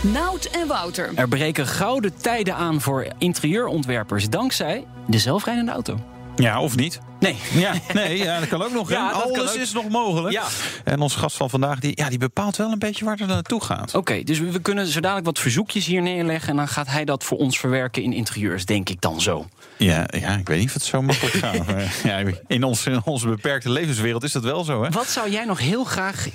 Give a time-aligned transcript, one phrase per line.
[0.00, 1.10] Nout en Wouter.
[1.14, 5.98] Er breken gouden tijden aan voor interieurontwerpers dankzij de zelfrijdende auto.
[6.36, 7.00] Ja, of niet?
[7.18, 7.36] Nee.
[7.52, 8.90] Ja, nee, ja, dat kan ook nog.
[8.90, 9.12] Ja, hè?
[9.12, 9.56] dat kan Alles ook.
[9.56, 10.32] is nog mogelijk.
[10.34, 10.44] Ja.
[10.84, 13.64] En onze gast van vandaag, die, ja, die bepaalt wel een beetje waar het naartoe
[13.64, 13.94] gaat.
[13.94, 16.48] Oké, dus we we kunnen zo dadelijk wat verzoekjes hier neerleggen...
[16.50, 19.48] en dan gaat hij dat voor ons verwerken in interieurs, denk ik dan zo.
[19.76, 21.56] Ja, ja, ik weet niet of het zo makkelijk gaat.
[22.04, 24.90] ja, in, ons, in onze beperkte levenswereld is dat wel zo, hè?
[24.90, 26.26] Wat zou jij nog heel graag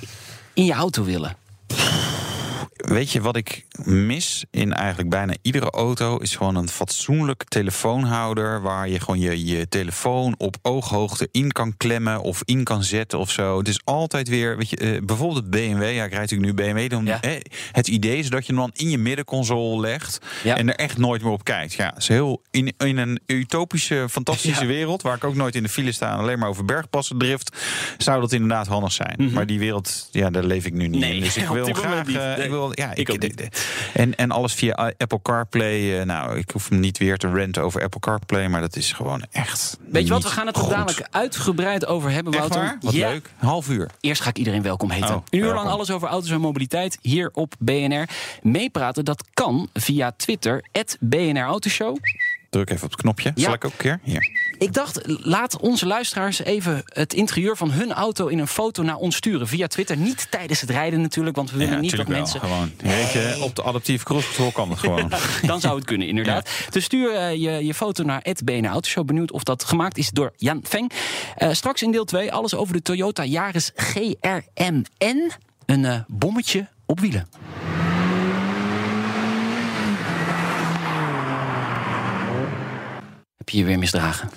[0.53, 1.35] in je auto willen?
[2.85, 6.17] Weet je wat ik mis in eigenlijk bijna iedere auto?
[6.17, 8.61] Is gewoon een fatsoenlijk telefoonhouder.
[8.61, 13.19] Waar je gewoon je, je telefoon op ooghoogte in kan klemmen of in kan zetten
[13.19, 13.57] of zo.
[13.57, 15.81] Het is altijd weer, weet je, eh, bijvoorbeeld BMW.
[15.81, 16.89] Ja, ik rijd natuurlijk nu BMW.
[16.89, 17.19] Dan, Ja.
[17.71, 20.19] het idee is dat je hem dan in je middenconsole legt.
[20.43, 20.57] Ja.
[20.57, 21.73] En er echt nooit meer op kijkt.
[21.73, 24.67] Ja, het is heel in, in een utopische, fantastische Ja.
[24.67, 25.01] wereld.
[25.01, 27.57] Waar ik ook nooit in de file sta en alleen maar over bergpassen drift.
[27.97, 29.29] Zou dat inderdaad handig zijn.
[29.33, 30.99] Maar die wereld, ja, daar leef ik nu niet Mhm.
[30.99, 31.23] Nee, in.
[31.23, 32.07] Dus ik wil graag.
[32.37, 33.49] ik wil, ja, Ik de-
[33.93, 35.99] En, en alles via Apple CarPlay.
[35.99, 38.47] eh, nou, ik hoef hem niet weer te renten over Apple CarPlay.
[38.47, 39.77] Maar dat is gewoon echt.
[39.91, 42.77] Weet je wat, we gaan het er dadelijk uitgebreid over hebben, Wouter.
[42.81, 43.09] Wat Ja.
[43.09, 43.29] leuk.
[43.39, 43.89] Een half uur.
[43.99, 45.15] Eerst ga ik iedereen welkom heten.
[45.15, 48.09] Oh, een uur lang alles over auto's en mobiliteit hier op BNR.
[48.41, 50.63] Meepraten, dat kan via Twitter,
[50.99, 51.97] BNR Autoshow.
[52.55, 53.31] Druk even op het knopje.
[53.35, 53.43] Ja.
[53.43, 53.99] Zal ik ook een keer?
[54.03, 54.29] Hier.
[54.57, 58.95] Ik dacht, laat onze luisteraars even het interieur van hun auto in een foto naar
[58.95, 59.47] ons sturen.
[59.47, 62.39] Via Twitter, niet tijdens het rijden natuurlijk, want we willen Ja, niet dat mensen...
[62.39, 62.71] Gewoon.
[62.77, 65.11] Weet je, op de adaptieve cruise control kan het gewoon.
[65.45, 66.49] Dan zou het kunnen, inderdaad.
[66.69, 69.05] Dus stuur eh, je, je foto naar BNR Autoshow.
[69.05, 70.91] Benieuwd of dat gemaakt is door Jan Feng.
[71.35, 74.85] Eh, straks in deel 2 alles over de Toyota Yaris GRMN.
[75.65, 77.27] Een eh, bommetje op wielen.
[83.45, 84.29] Heb je je weer misdragen?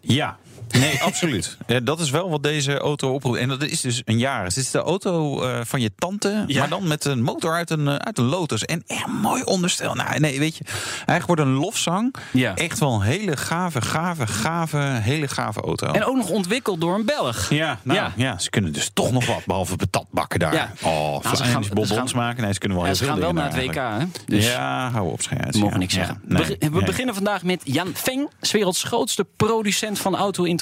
[0.00, 0.38] Ja.
[0.70, 1.56] Nee, absoluut.
[1.66, 3.38] Ja, dat is wel wat deze auto oproept.
[3.38, 4.44] En dat is dus een jaar.
[4.44, 6.58] Het is de auto eh, van je tante, Ja.
[6.58, 8.64] maar dan met een motor uit een, eh, uit een Lotus.
[8.64, 9.94] En echt mooi onderstel.
[9.94, 12.54] Nou, nee, weet je, eigenlijk wordt een lofzang Ja.
[12.54, 15.86] echt wel een hele gave, gave, gave, hele gave auto.
[15.86, 17.50] En ook nog ontwikkeld door een Belg.
[17.50, 18.12] ja, nou, Ja.
[18.16, 18.38] ja.
[18.38, 20.54] ze kunnen dus toch nog wat, behalve patat bakken daar.
[20.54, 20.72] Ja.
[20.82, 22.42] Oh, Nou, ze gaan- bonbons maken.
[22.42, 24.04] Nee, ze kunnen wel heel ze veel gaan wel naar het WK, hè?
[24.26, 25.54] Dus ja, hou op, schijnt.
[25.56, 26.20] mogen niks zeggen.
[26.24, 26.84] nee, we nee.
[26.84, 30.14] beginnen vandaag met Jan Feng, 's werelds grootste producent van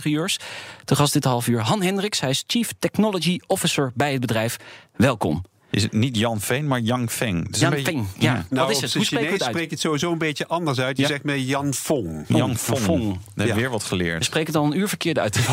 [0.04, 0.38] auto-interieurs.
[0.84, 2.20] Te gast dit half uur Han Hendricks.
[2.20, 4.56] Hij is Chief Technology Officer bij het bedrijf.
[4.96, 5.42] Welkom.
[5.70, 7.46] Is het niet Jan Veen, maar Yang Feng?
[7.46, 8.32] Het is Jan een beetje- Feng, ja.
[8.34, 8.46] ja.
[8.50, 8.92] Nou, Wat is het?
[8.92, 9.06] Hoe we
[9.44, 10.96] spreek je het sowieso een beetje anders uit.
[10.96, 11.08] Je Ja.
[11.08, 12.24] zegt met Jan Fong.
[12.28, 12.78] Yang Fong.
[12.80, 13.02] Fong.
[13.12, 13.54] We hebben Ja.
[13.54, 14.24] weer wat We geleerd.
[14.24, 15.38] spreken het al een uur verkeerd uit,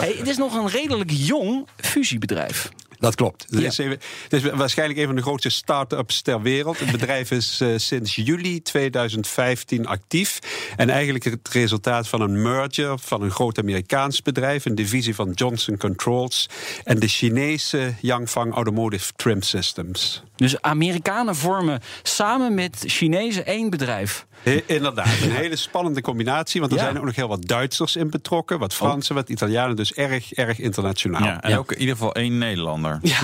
[0.00, 2.68] hey, het is nog een redelijk jong fusiebedrijf.
[3.04, 3.46] Dat klopt.
[3.50, 3.66] Het, Ja.
[3.66, 3.98] is even,
[4.28, 6.78] het is waarschijnlijk een van de grootste start-ups ter wereld.
[6.78, 10.38] Het bedrijf is eh, sinds juli 2015 actief.
[10.76, 15.30] En eigenlijk het resultaat van een merger van een groot Amerikaans bedrijf, een divisie van
[15.30, 16.48] Johnson Controls,
[16.84, 20.22] en de Chinese Yangfang Automotive Trim Systems.
[20.36, 24.26] Dus Amerikanen vormen samen met Chinezen één bedrijf.
[24.42, 26.60] He- inderdaad, een hele spannende combinatie.
[26.60, 26.84] Want er Ja.
[26.84, 29.76] zijn ook nog heel wat Duitsers in betrokken, wat Fransen, wat Italianen.
[29.76, 31.22] Dus erg, erg internationaal.
[31.22, 32.93] Ja, en ook in ieder geval één Nederlander.
[33.04, 33.18] Ja.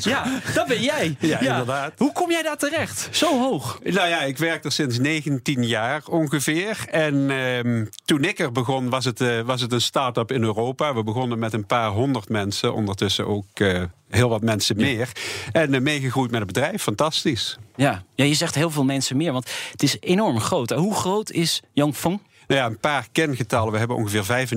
[0.00, 1.16] ja, dat ben jij.
[1.20, 1.92] Ja, inderdaad.
[1.96, 3.08] Hoe kom jij daar terecht?
[3.10, 3.78] Zo hoog.
[3.82, 6.84] Nou ja, ik werk er sinds 19 jaar ongeveer.
[6.90, 10.94] En ehm, toen ik er begon, was het, eh, was het een start-up in Europa.
[10.94, 15.12] We begonnen met een paar honderd mensen, ondertussen ook eh, heel wat mensen meer.
[15.52, 17.58] En eh, meegegroeid met het bedrijf, fantastisch.
[17.76, 18.02] Ja.
[18.14, 20.70] ja, je zegt heel veel mensen meer, want het is enorm groot.
[20.70, 22.20] Hoe groot is Yangfeng?
[22.46, 23.72] Nou ja, een paar kengetallen.
[23.72, 24.48] We hebben ongeveer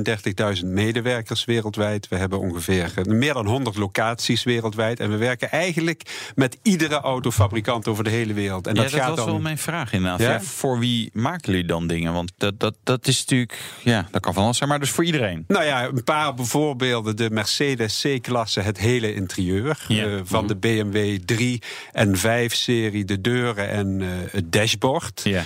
[0.61, 2.07] 35.000 medewerkers wereldwijd.
[2.07, 4.99] We hebben ongeveer eh, meer dan 100 locaties wereldwijd.
[4.99, 8.67] En we werken eigenlijk met iedere autofabrikant over de hele wereld.
[8.67, 9.27] En Ja, dat, dat, gaat was dan...
[9.27, 10.19] wel mijn vraag inderdaad.
[10.19, 10.31] Ja?
[10.31, 12.13] Ja, voor wie maken jullie dan dingen?
[12.13, 15.03] Want dat, dat, dat is natuurlijk, ja, dat kan van alles zijn, maar dus voor
[15.03, 15.43] iedereen.
[15.47, 17.15] Nou ja, een paar voorbeelden.
[17.15, 19.85] De Mercedes C-klasse, het hele interieur.
[19.87, 20.05] Ja.
[20.05, 21.61] Eh, van de BMW 3
[21.91, 25.21] en 5 serie, de deuren en eh, het dashboard.
[25.23, 25.43] Ja.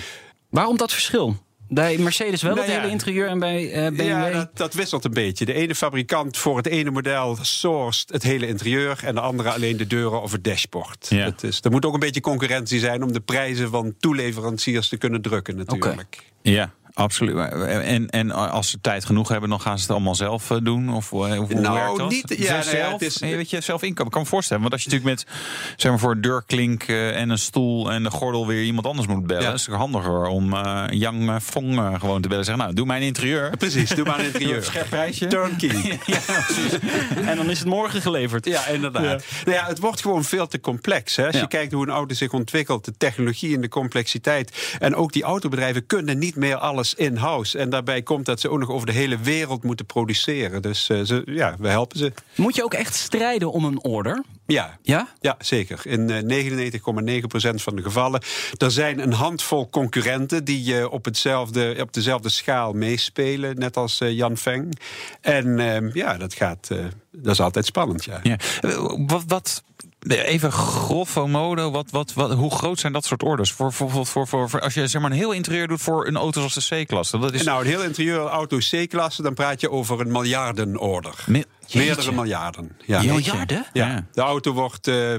[0.50, 1.42] Waarom dat verschil?
[1.74, 2.80] Bij Mercedes wel Nou het ja.
[2.80, 4.06] hele interieur en bij eh, BMW...
[4.06, 5.44] Ja, dat, dat wisselt een beetje.
[5.44, 9.00] De ene fabrikant voor het ene model sourced het hele interieur...
[9.04, 11.06] en de andere alleen de deuren of het dashboard.
[11.08, 11.24] Ja.
[11.24, 13.02] Het is, er moet ook een beetje concurrentie zijn...
[13.02, 16.32] om de prijzen van toeleveranciers te kunnen drukken natuurlijk.
[16.42, 17.36] Ja, absoluut.
[17.66, 20.94] En, en als ze tijd genoeg hebben, dan gaan ze het allemaal zelf eh, doen?
[20.94, 22.10] Of, eh, of hoe Nou, werkt dat?
[22.10, 24.04] niet- ja, Zelf, nou ja, het is- eh, weet je, zelf inkomen.
[24.06, 24.62] Ik kan me voorstellen.
[24.62, 25.34] Want als je natuurlijk met
[25.76, 29.06] zeg maar, voor een deurklink eh, en een stoel en de gordel weer iemand anders
[29.08, 29.52] moet bellen, Ja.
[29.52, 32.44] is het handiger om eh Yang eh, Fong eh, gewoon te bellen.
[32.44, 33.56] Zeggen, nou, doe mijn interieur.
[33.56, 34.62] Precies, doe maar een interieur.
[34.64, 35.26] Scherp prijsje.
[35.26, 35.98] Turnkey.
[37.26, 38.44] En dan is het morgen geleverd.
[38.46, 39.24] Ja, inderdaad.
[39.44, 41.16] Nou ja, het wordt gewoon veel te complex.
[41.16, 41.26] Hè?
[41.26, 41.40] Als Ja.
[41.40, 44.76] je kijkt hoe een auto zich ontwikkelt, de technologie en de complexiteit.
[44.78, 47.58] En ook die autobedrijven kunnen niet meer alles in-house.
[47.58, 50.62] En daarbij komt dat ze ook nog over de hele wereld moeten produceren.
[50.62, 52.12] Dus eh, ze, ja, we helpen ze.
[52.34, 54.22] Moet je ook echt strijden om een order?
[54.46, 54.78] Ja.
[54.82, 55.08] Ja?
[55.20, 55.80] Ja, zeker.
[55.84, 58.22] In eh, 99,9% van de gevallen.
[58.58, 64.00] Er zijn een handvol concurrenten die eh, op, hetzelfde, op dezelfde schaal meespelen, net als
[64.00, 64.78] eh, Jan Feng.
[65.20, 66.78] En eh, ja, dat, gaat, eh,
[67.12, 68.04] dat is altijd spannend.
[68.04, 68.20] Ja.
[68.22, 68.36] Ja.
[68.60, 69.62] Eh, Wat, wat,
[70.06, 73.52] even grosso modo, wat, wat, wat, hoe groot zijn dat soort orders?
[73.52, 76.06] Voor, voor, voor, voor, voor, voor- als je zeg maar een heel interieur doet voor
[76.06, 77.18] een auto zoals de C-klasse.
[77.18, 81.24] Dat is Nou, een heel interieur auto C-klasse, dan praat je over een miljardenorder.
[81.26, 82.76] Me- Meerdere miljarden.
[82.86, 83.02] Ja.
[83.02, 83.66] Miljarden?
[83.72, 83.86] Ja.
[83.86, 84.06] Ja.
[84.12, 85.14] De auto wordt eh,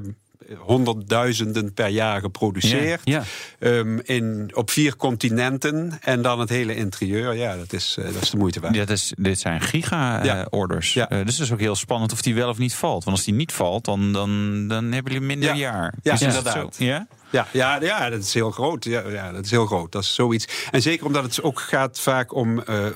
[0.57, 3.01] honderdduizenden per jaar geproduceerd.
[3.03, 3.24] Ja,
[3.59, 5.97] Ehm, in, op vier continenten.
[6.01, 7.33] En dan het hele interieur.
[7.36, 8.74] Ja, dat is, eh, dat is de moeite waard.
[8.75, 9.65] Ja, dat is, dit zijn Ja.
[9.65, 10.94] giga-orders.
[10.94, 11.06] Ja.
[11.06, 13.03] dus het is ook heel spannend of die wel of niet valt.
[13.03, 15.56] Want als die niet valt, dan, dan, dan hebben jullie minder Ja.
[15.56, 15.94] jaar.
[16.01, 16.75] Ja, Is dat inderdaad.
[16.75, 16.83] zo?
[16.83, 17.07] Ja?
[17.30, 18.83] Ja, ja, ja, dat is heel groot.
[18.83, 19.92] Ja, ja, dat is heel groot.
[19.92, 20.48] Dat is zoiets.
[20.72, 22.92] En zeker omdat het ook gaat vaak om eh, eh,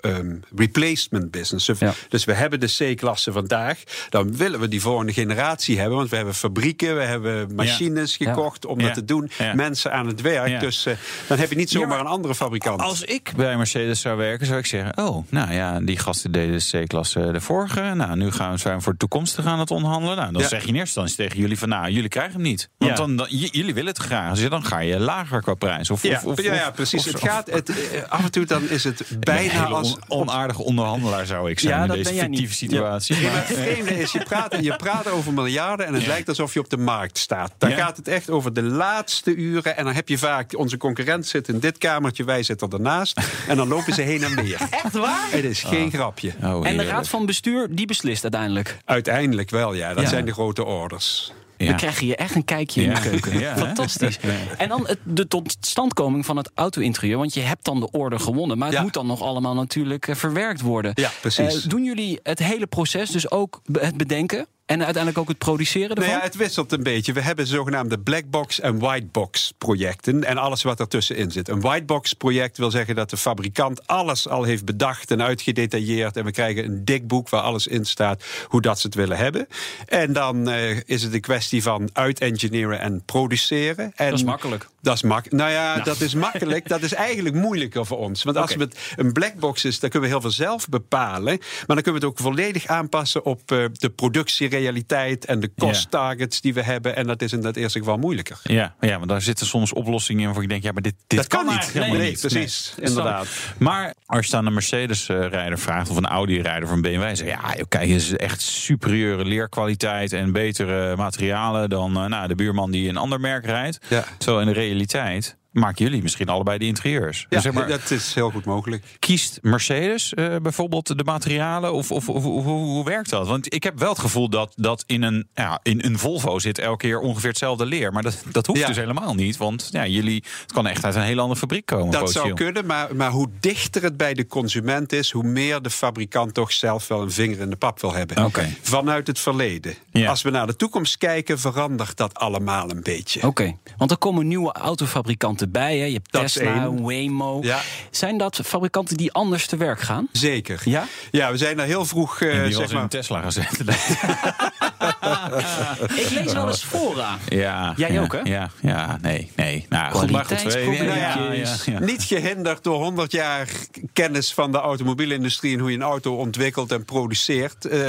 [0.00, 1.66] ehm, replacement business.
[1.66, 1.92] Dus- Ja.
[2.08, 3.82] Dus we hebben de C-klasse vandaag.
[4.08, 5.96] Dan willen we die volgende generatie hebben.
[5.96, 8.32] Want we hebben fabrieken, we hebben machines Ja.
[8.32, 9.30] gekocht om dat te doen.
[9.54, 10.60] Mensen aan het werk.
[10.60, 10.94] Dus eh,
[11.28, 12.80] dan heb je niet zomaar maar een andere fabrikant.
[12.80, 16.58] Als ik bij Mercedes zou werken, zou ik zeggen: Oh, nou ja, die gasten deden
[16.58, 17.80] de C-klasse de vorige.
[17.80, 20.16] Nou, nu gaan we zijn voor de toekomstige aan het onderhandelen.
[20.16, 22.68] Nou, dan zeg je in eerste instantie tegen jullie: van nou, jullie krijgen hem niet.
[22.78, 23.26] Want dan, dan,
[23.74, 24.34] willen het graag.
[24.38, 25.90] Dus dan ga je lager qua prijs.
[25.90, 27.06] Of, ja, of, of, ja, precies.
[27.06, 29.96] of- het gaat, het, eh, af en toe dan is het Een bijna hele als...
[30.08, 32.20] on- onaardige onderhandelaar zou ik zijn Ja, in deze niet.
[32.20, 32.54] fictieve Ja.
[32.98, 33.22] situatie.
[33.22, 36.54] Maar Maar- het vreemde is, je praat, je praat over miljarden en het lijkt alsof
[36.54, 37.52] je op de markt staat.
[37.58, 37.76] Dan Ja.
[37.76, 39.76] gaat het echt over de laatste uren.
[39.76, 43.20] En dan heb je vaak, onze concurrent zit in dit kamertje, wij zitten ernaast.
[43.48, 44.58] En dan lopen ze heen en weer.
[44.84, 45.26] Echt waar?
[45.30, 46.32] Het is geen grapje.
[46.42, 48.76] Oh, En de raad van bestuur, die beslist uiteindelijk.
[48.84, 49.94] Uiteindelijk wel, ja.
[49.94, 50.08] Dat Ja.
[50.08, 51.32] zijn de grote orders.
[51.56, 51.66] Ja.
[51.66, 53.38] Dan krijg je hier echt een kijkje in de keuken.
[53.38, 53.56] Ja?
[53.56, 54.18] Fantastisch.
[54.56, 57.18] En dan het, de totstandkoming van het auto-interieur.
[57.18, 58.58] Want je hebt dan de order gewonnen.
[58.58, 60.92] Maar het moet dan nog allemaal natuurlijk eh, verwerkt worden.
[60.94, 61.64] Ja, precies.
[61.64, 64.46] Eh, doen jullie het hele proces, dus ook het bedenken...
[64.66, 66.04] en uiteindelijk ook het produceren ervan?
[66.04, 67.12] Nou ja, het wisselt een beetje.
[67.12, 70.24] We hebben zogenaamde black box en white box projecten.
[70.24, 71.48] En alles wat ertussenin zit.
[71.48, 76.16] Een white box project wil zeggen dat de fabrikant alles al heeft bedacht en uitgedetailleerd.
[76.16, 79.16] En we krijgen een dik boek waar alles in staat hoe dat ze het willen
[79.16, 79.46] hebben.
[79.86, 83.92] En dan eh, is het een kwestie van uit-engineeren en produceren.
[83.94, 84.68] En Dat is makkelijk.
[84.84, 86.68] Dat is mak nou ja, dat is makkelijk.
[86.68, 88.22] Dat is eigenlijk moeilijker voor ons.
[88.22, 88.62] Want als Oké.
[88.62, 91.38] het een black box is, dan kunnen we heel veel zelf bepalen.
[91.38, 95.90] Maar dan kunnen we het ook volledig aanpassen op eh, de productierealiteit en de cost
[95.90, 96.96] targets die we hebben.
[96.96, 98.40] En dat is in dat eerste geval moeilijker.
[98.42, 101.18] Ja, ja, maar daar zitten soms oplossingen in waarvan ik denk, ja, maar dit, dit
[101.18, 101.70] dat kan, niet.
[101.72, 102.20] helemaal Nee, niet.
[102.20, 102.74] precies.
[102.76, 102.88] Nee.
[102.88, 103.26] Inderdaad.
[103.58, 107.24] Maar als je dan een Mercedes-rijder vraagt of een Audi-rijder of een BMW, zeg je,
[107.24, 112.34] ja, joh, kijk, het is echt superieure leerkwaliteit en betere materialen dan eh, nou, de
[112.34, 113.78] buurman die een ander merk rijdt.
[113.88, 114.04] Ja.
[114.18, 117.20] Zo in de realiteit realiteit maken jullie misschien allebei de interieurs.
[117.20, 118.84] Ja, Dus zeg maar, dat is heel goed mogelijk.
[118.98, 121.72] kiest Mercedes eh, bijvoorbeeld de materialen?
[121.72, 123.26] Of, of, of hoe, hoe, werkt dat?
[123.26, 126.58] Want ik heb wel het gevoel dat, dat in, een, ja, in een Volvo zit
[126.58, 127.92] elke keer ongeveer hetzelfde leer.
[127.92, 128.66] Maar dat, dat hoeft Ja.
[128.66, 129.36] dus helemaal niet.
[129.36, 131.90] Want ja, jullie, het kan echt uit een hele andere fabriek komen.
[131.90, 135.70] Dat zou kunnen, maar, maar hoe dichter het bij de consument is, hoe meer de
[135.70, 138.24] fabrikant toch zelf wel een vinger in de pap wil hebben.
[138.24, 138.48] Oké.
[138.62, 139.74] Vanuit het verleden.
[139.90, 140.08] Ja.
[140.08, 143.26] Als we naar de toekomst kijken, verandert dat allemaal een beetje.
[143.26, 145.78] Oké, want er komen nieuwe autofabrikanten bij.
[145.78, 145.84] Hè?
[145.84, 146.70] Je hebt Dat Tesla.
[146.72, 147.38] Waymo.
[147.42, 147.60] Ja.
[147.90, 150.08] Zijn dat fabrikanten die anders te werk gaan?
[150.12, 150.60] Zeker.
[150.64, 150.84] Ja?
[151.10, 152.20] Ja, we zijn daar heel vroeg.
[152.20, 153.50] eh, En die zeg was in maar, een Tesla gezet.
[156.00, 157.18] Ik lees wel eens fora.
[157.28, 158.18] ja, Jij ja, ook, hè?
[158.18, 159.66] Ja, ja, nee, nee.
[159.68, 161.32] Nou, goed, maar goed, ja, ja,
[161.64, 161.78] ja.
[161.80, 163.48] Niet gehinderd door 100 jaar
[163.92, 167.80] kennis van de automobielindustrie en hoe je een auto ontwikkelt en produceert, eh,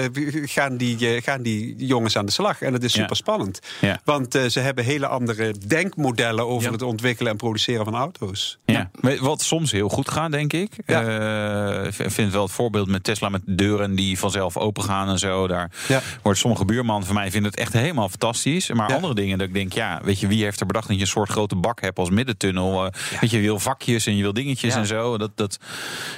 [0.46, 2.62] gaan, die, eh, gaan die jongens aan de slag.
[2.62, 3.01] En dat is Ja.
[3.01, 3.60] super spannend.
[3.82, 4.00] Ja.
[4.04, 6.72] Want eh, ze hebben hele andere denkmodellen over Ja.
[6.72, 8.58] het ontwikkelen en produceren van auto's.
[8.65, 8.89] Ja.
[9.20, 10.72] Wat soms heel goed gaat, denk ik.
[10.86, 11.04] Ja.
[11.04, 15.18] Eh, Ik vind wel het voorbeeld met Tesla met deuren die vanzelf open gaan en
[15.20, 15.48] zo.
[15.48, 16.01] Daar Ja.
[16.22, 18.72] wordt sommige buurman van mij vinden het echt helemaal fantastisch.
[18.72, 18.96] Maar Ja.
[18.96, 21.08] andere dingen dat ik denk, ja, weet je, wie heeft er bedacht dat je een
[21.08, 22.86] soort grote bak hebt als middentunnel?
[22.86, 22.91] Eh,
[23.22, 24.79] Weet je, je wil vakjes en je wil dingetjes Ja.
[24.79, 25.17] en zo.
[25.17, 25.58] Dat, dat,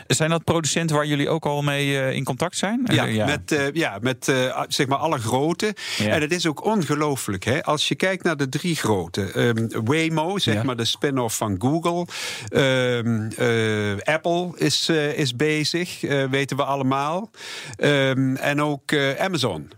[0.08, 2.82] zijn dat producenten waar jullie ook al mee eh, in contact zijn?
[2.92, 4.34] Ja, met, eh, ja, met
[4.68, 5.76] zeg maar alle grote.
[6.00, 7.44] En het is ook ongelooflijk.
[7.44, 7.64] Hè?
[7.64, 9.32] Als je kijkt naar de drie grote.
[9.32, 12.06] ehm, Waymo, zeg maar de spin-off van Google.
[12.50, 17.30] Ehm, eh, Apple is, is bezig, weten we allemaal.
[17.76, 19.72] Ehm, en ook Amazon.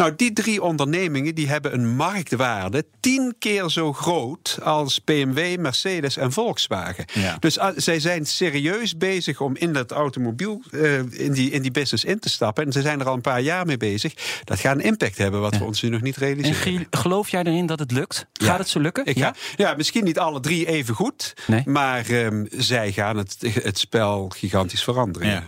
[0.00, 6.16] Nou, die drie ondernemingen die hebben een marktwaarde tien keer zo groot als BMW, Mercedes
[6.16, 7.04] en Volkswagen.
[7.12, 7.36] Ja.
[7.38, 11.70] Dus ah, zij zijn serieus bezig om in dat automobiel, eh, in, die, in die
[11.70, 12.64] business in te stappen.
[12.64, 14.14] En ze zijn er al een paar jaar mee bezig.
[14.44, 16.56] Dat gaat een impact hebben wat we ons nu nog niet En realiseren.
[16.56, 18.26] Giel, geloof jij erin dat het lukt?
[18.32, 18.46] Ja.
[18.46, 19.06] Gaat het zo lukken?
[19.06, 19.26] Ik ja?
[19.26, 21.34] ga, ja, misschien niet alle drie even goed.
[21.46, 21.62] Nee.
[21.64, 25.44] Maar ehm, zij gaan het, het spel gigantisch veranderen.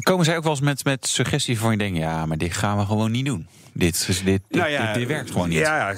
[0.00, 2.78] Komen zij ook wel eens met, met suggesties van je denkt, ja, maar dit gaan
[2.78, 3.48] we gewoon niet doen.
[3.74, 5.58] Dit, is- dit, dit, Nou ja, dit, dit werkt gewoon niet.
[5.58, 5.94] Ja,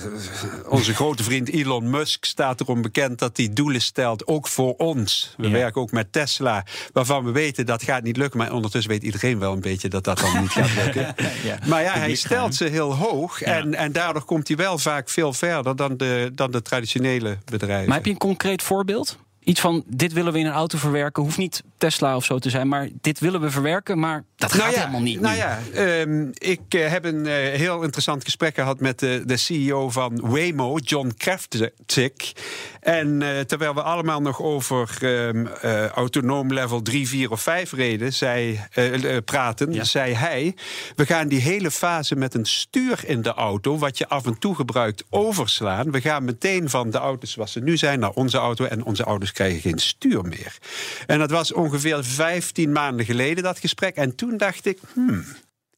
[0.68, 5.34] onze grote vriend Elon Musk staat erom bekend dat hij doelen stelt, ook voor ons.
[5.36, 5.52] We Ja.
[5.52, 8.38] werken ook met Tesla, waarvan we weten dat gaat niet lukken.
[8.38, 11.14] Maar ondertussen weet iedereen wel een beetje dat dat dan niet gaat lukken.
[11.44, 11.58] Ja.
[11.66, 13.42] Maar ja, hij stelt ze heel hoog.
[13.42, 17.86] En, en daardoor komt hij wel vaak veel verder dan de, dan de traditionele bedrijven.
[17.86, 19.18] Maar heb je een concreet voorbeeld?
[19.44, 21.22] Iets van, dit willen we in een auto verwerken.
[21.22, 23.98] Hoeft niet Tesla of zo te zijn, maar dit willen we verwerken.
[23.98, 27.32] Maar dat gaat nou ja, helemaal niet Nou ja, ehm, ik eh, heb een eh,
[27.34, 32.32] heel interessant gesprek gehad met de, de CEO van Waymo, John Kraftik.
[32.80, 37.72] En eh, terwijl we allemaal nog over ehm, eh, autonoom level 3, 4 of 5
[37.72, 38.12] reden,
[39.24, 39.84] praten, Ja.
[39.84, 40.54] zei hij...
[40.96, 43.78] we gaan die hele fase met een stuur in de auto...
[43.78, 45.90] wat je af en toe gebruikt, overslaan.
[45.90, 48.64] We gaan meteen van de auto's zoals ze nu zijn naar onze auto...
[48.64, 50.58] en onze auto's krijgen geen stuur meer.
[51.06, 53.96] En dat was ongeveer 15 maanden geleden, dat gesprek.
[53.96, 55.24] En toen dacht ik, hmm,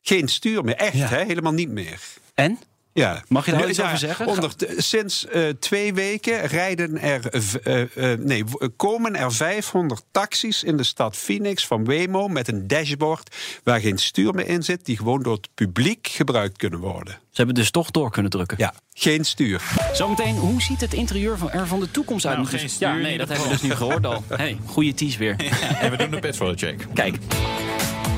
[0.02, 0.74] geen stuur meer.
[0.76, 1.06] Echt, Ja.
[1.08, 1.24] hè?
[1.24, 2.00] helemaal niet meer.
[2.34, 2.58] En?
[2.96, 3.22] Ja.
[3.28, 4.26] Mag je daar Ja, iets over zeggen?
[4.26, 7.28] Onder, sinds eh, twee weken rijden er,
[7.62, 8.44] eh, eh, nee,
[8.76, 13.98] komen er 500 taxis in de stad Phoenix van Waymo met een dashboard waar geen
[13.98, 17.12] stuur meer in zit, die gewoon door het publiek gebruikt kunnen worden.
[17.12, 18.56] Ze hebben dus toch door kunnen drukken.
[18.60, 19.62] Ja, geen stuur.
[19.92, 22.36] Zometeen, hoe ziet het interieur van, er van de toekomst uit?
[22.36, 24.24] Nou, Dus- geen stuur ja, nee, dat hebben we dus nu gehoord al.
[24.36, 25.36] Hey, goede tease weer.
[25.80, 26.86] En we doen de petrolcheck.
[26.94, 27.18] Kijk,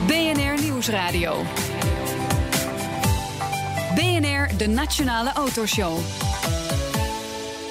[0.07, 1.45] BNR Nieuwsradio.
[4.57, 5.99] De Nationale Autoshow.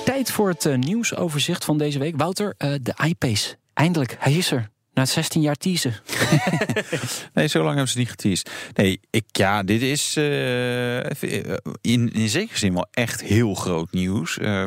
[0.06, 2.18] tijd voor het eh, nieuwsoverzicht van deze week.
[2.18, 3.56] Wouter, eh, de iPace.
[3.74, 4.70] Eindelijk, hij is er.
[4.98, 5.96] Na 16 jaar teasen.
[7.34, 8.52] Nee, zo lang hebben ze niet geteased.
[8.74, 10.98] Nee, ik, ja, dit is eh,
[11.82, 14.38] in, in zekere zin wel echt heel groot nieuws.
[14.38, 14.64] Eh,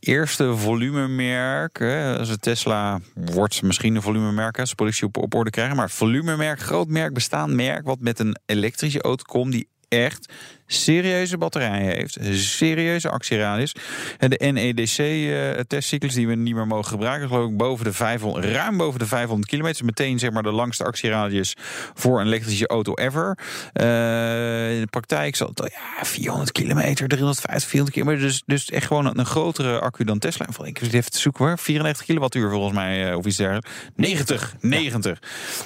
[0.00, 1.78] eerste volumemerk.
[1.78, 5.76] Hè, als het Tesla wordt misschien een volumemerk als ze productie op, op orde krijgen.
[5.76, 7.86] Maar volumemerk, groot merk, bestaand merk...
[7.86, 10.32] wat met een elektrische auto komt die echt
[10.66, 12.18] serieuze batterijen heeft.
[12.32, 13.74] Serieuze actieradius.
[14.18, 17.28] En de NEDC-testcyclus die we niet meer mogen gebruiken...
[17.28, 19.84] geloof ik boven de 500, ruim boven de 500 kilometer.
[19.84, 21.56] Meteen zeg maar de langste actieradius
[21.94, 23.38] voor een elektrische auto ever.
[23.72, 28.26] Eh, in de praktijk zal het ja, 400 kilometer, 350, 400 kilometer.
[28.26, 30.46] Dus, dus echt gewoon een, een grotere accu dan Tesla.
[30.46, 31.58] En Ik zit even te zoeken hoor.
[31.58, 33.70] 94 kilowattuur volgens mij, eh, of iets dergelijks.
[33.96, 35.18] 90, 90.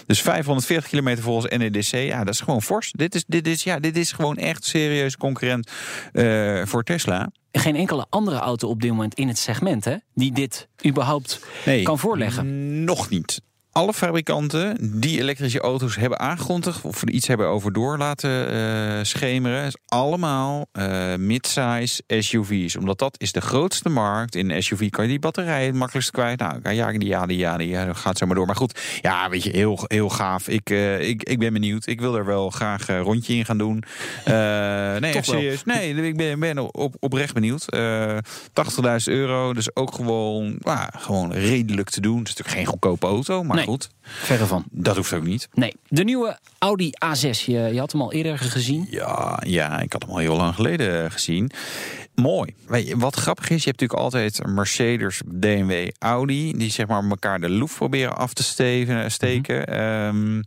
[0.06, 1.90] Dus 540 kilometer volgens NEDC.
[1.90, 2.92] Ja, dat is gewoon fors.
[2.92, 4.87] Dit is, dit is, ja, dit is gewoon echt serieus
[5.18, 5.70] concurrent
[6.12, 7.30] eh, voor Tesla.
[7.52, 9.96] Geen enkele andere auto op dit moment in het segment, hè?
[10.14, 12.84] Die dit überhaupt Nee, kan voorleggen.
[12.84, 13.40] Nog niet.
[13.72, 19.04] Alle fabrikanten die elektrische auto's hebben aangekondigd of er iets hebben over door laten eh,
[19.04, 22.76] schemeren, is allemaal eh mid-size SUV's.
[22.76, 24.34] Omdat dat is de grootste markt.
[24.34, 26.38] In een SUV kan je die batterij het makkelijkst kwijt.
[26.38, 28.46] Nou, ja, die, ja, die, ja, die ja, gaat zo maar door.
[28.46, 30.48] Maar goed, ja, weet je, heel, heel gaaf.
[30.48, 31.86] Ik, eh, ik, ik ben benieuwd.
[31.86, 33.82] Ik wil er wel graag een rondje in gaan doen.
[34.98, 35.64] Nee, serieus.
[35.64, 37.68] Nee, ik ben, ben op, oprecht benieuwd.
[37.68, 42.18] Eh 80.000 euro, dus ook gewoon, nou, gewoon redelijk te doen.
[42.18, 43.67] Het is natuurlijk geen goedkope auto, maar Nee.
[43.68, 44.64] Goed, Verre van.
[44.70, 45.48] dat hoeft ook niet.
[45.52, 47.44] Nee, de nieuwe Audi A6.
[47.44, 48.86] Je, je had hem al eerder gezien.
[48.90, 51.50] Ja, ja, ik had hem al heel lang geleden gezien.
[52.20, 52.54] Mooi.
[52.66, 56.52] Weet je, wat grappig is, je hebt natuurlijk altijd Mercedes, BMW, Audi...
[56.56, 59.66] die zeg maar elkaar de loef proberen af te steven, steken.
[59.66, 60.42] Ehm,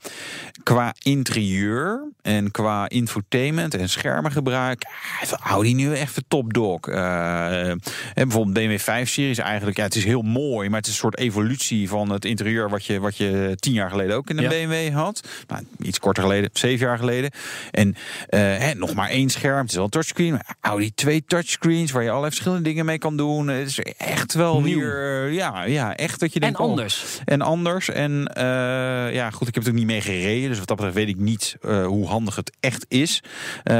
[0.63, 4.84] qua interieur en qua infotainment en schermengebruik...
[5.20, 6.88] heeft Audi nu echt de topdog.
[6.88, 7.80] Eh, en
[8.13, 9.78] bijvoorbeeld BMW 5-series eigenlijk...
[9.78, 12.70] Ja, het is heel mooi, maar het is een soort evolutie van het interieur...
[12.70, 14.50] wat je, wat je tien jaar geleden ook in een Ja.
[14.50, 15.28] BMW had.
[15.48, 17.32] Nou, iets korter geleden, zeven jaar geleden.
[17.72, 17.96] En
[18.30, 20.40] eh, hè, nog maar één scherm, het is wel een touchscreen.
[20.62, 21.60] Audi twee touchscreen.
[21.62, 23.48] Touchscreens waar je allerlei verschillende dingen mee kan doen.
[23.48, 24.80] Het is echt wel Nieuw.
[24.80, 26.60] weer, ja, ja, echt dat je En denkt...
[26.60, 27.20] oh, anders.
[27.25, 27.89] en anders.
[27.89, 30.50] En eh, ja, goed, ik heb het ook niet mee gereden.
[30.50, 33.24] Dus wat dat betreft weet ik niet eh, hoe handig het echt is.
[33.63, 33.75] Eh,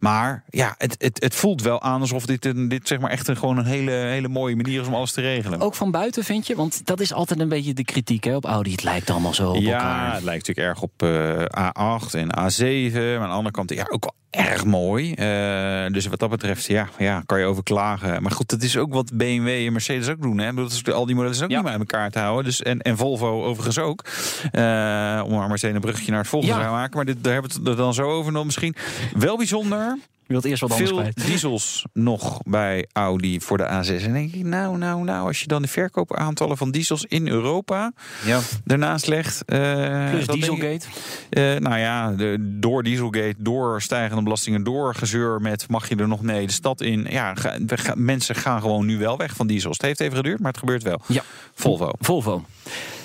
[0.00, 3.28] maar ja, het, het, het voelt wel aan alsof dit, een, dit zeg maar echt
[3.28, 5.60] een, gewoon een hele, hele mooie manier is om alles te regelen.
[5.60, 6.56] Ook van buiten vind je?
[6.56, 8.70] Want dat is altijd een beetje de kritiek hè, op Audi.
[8.70, 10.14] Het lijkt allemaal zo op ja, elkaar.
[10.14, 12.92] het lijkt natuurlijk erg op eh, A8 en A7.
[12.92, 15.12] Maar aan de andere kant ja, ook wel erg mooi.
[15.12, 18.22] Eh, dus wat dat betreft, ja, ja, kan je over klagen.
[18.22, 20.38] Maar goed, dat is ook wat BMW en Mercedes ook doen.
[20.38, 20.54] Hè?
[20.54, 21.54] Dat is, al die modellen is ook Ja.
[21.56, 22.44] niet meer uit elkaar te houden.
[22.44, 24.04] Dus, en, en Volvo overigens ook.
[24.52, 26.62] Eh, om maar meteen een brugje naar het volgende Ja.
[26.64, 26.96] te maken.
[26.96, 28.74] Maar dit, daar hebben we het er dan zo over nog misschien.
[29.14, 29.98] Wel bijzonder.
[30.32, 31.26] Wilt eerst wat anders Veel kwijt.
[31.26, 33.88] diesels nog bij Audi voor de A6.
[33.96, 37.28] En dan denk ik, nou, nou, nou, als je dan de verkoopaantallen van diesels in
[37.28, 37.92] Europa
[38.24, 38.40] Ja.
[38.64, 39.44] daarnaast legt.
[39.44, 40.86] eh, Plus Dieselgate.
[41.30, 46.08] eh, nou ja, de, door Dieselgate, door stijgende belastingen, door gezeur met mag je er
[46.08, 47.06] nog nee de stad in.
[47.10, 49.76] Ja, ga- we ga- mensen gaan gewoon nu wel weg van diesels.
[49.76, 51.00] Het heeft even geduurd, maar het gebeurt wel.
[51.08, 51.22] Ja.
[51.54, 51.90] Volvo.
[52.00, 52.44] Volvo.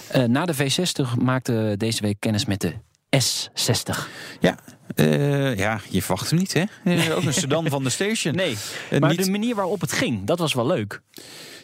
[0.07, 2.74] Eh, na de V60 maakte deze week kennis met de
[3.17, 4.07] S60.
[4.39, 4.57] Ja,
[4.96, 6.63] eh, ja, je verwacht hem niet, hè?
[7.15, 8.36] Ook een sedan van de station.
[8.36, 8.56] Nee,
[9.00, 11.01] maar niet- de manier waarop het ging, dat was wel leuk.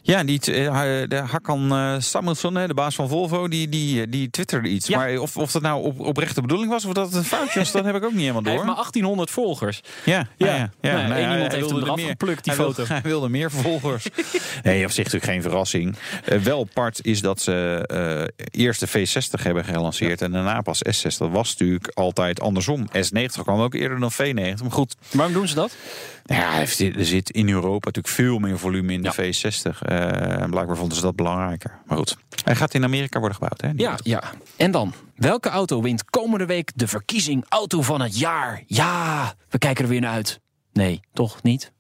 [0.06, 4.30] Ja, die, eh, de Hakan eh, Samuelsson, hè, de baas van Volvo, die, die, die
[4.30, 4.88] twitterde iets.
[4.88, 4.98] Ja.
[4.98, 7.72] Maar of, of dat nou op, oprechte bedoeling was of dat het een foutje was,
[7.72, 8.62] dat heb ik ook niet helemaal Hij door.
[8.62, 9.82] heeft maar 1800 volgers.
[10.06, 10.48] Ja, Ja.
[10.48, 10.70] ja, ja.
[10.82, 12.08] Nou, Nou ja, iemand hij heeft hem wilde er eraf meer.
[12.10, 12.94] geplukt, die hij wilde- foto.
[12.94, 14.06] hij wilde meer volgers.
[14.64, 15.96] nee, op zich natuurlijk geen verrassing.
[16.26, 20.82] Eh, wel apart is dat ze eh, eerst de V60 hebben gelanceerd en daarna pas
[20.88, 21.18] S60.
[21.18, 22.88] Dat was natuurlijk altijd andersom.
[22.88, 24.62] S90 kwam ook eerder dan V90.
[24.62, 25.76] Maar goed, Waarom doen ze dat?
[26.24, 26.68] Ja, er
[27.06, 29.24] zit- in Europa natuurlijk veel meer volume in de Ja.
[29.24, 29.82] V60.
[29.82, 31.80] Eh, en blijkbaar vonden ze dat belangrijker.
[31.86, 33.62] Maar goed, hij gaat in Amerika worden gebouwd.
[33.62, 33.70] Hè?
[33.76, 34.24] Ja, ja.
[34.58, 38.64] En dan, welke auto wint komende week de verkiezing Auto van het Jaar?
[38.68, 40.40] Ja, we kijken er weer naar uit.
[40.74, 41.72] Nee, toch niet?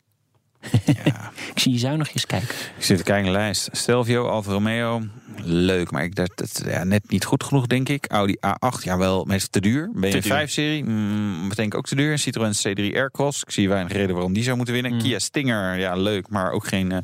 [1.54, 2.56] Ik zie je zuinigjes kijken.
[2.78, 3.70] Ik zit te kijken naar de lijst.
[3.72, 5.02] Stelvio, Alfa Romeo.
[5.46, 8.06] Leuk, maar ik, dat, dat, ja, net niet goed genoeg, denk ik.
[8.08, 9.90] Audi A8, jawel, meestal te duur.
[9.94, 10.48] BMW Te duur.
[10.48, 12.18] 5-serie, mm, denk ik ook te duur.
[12.18, 14.98] Citroën C3 Aircross, ik zie weinig reden waarom die zou moeten winnen.
[14.98, 16.98] Kia Stinger, ja, leuk, maar ook geen eh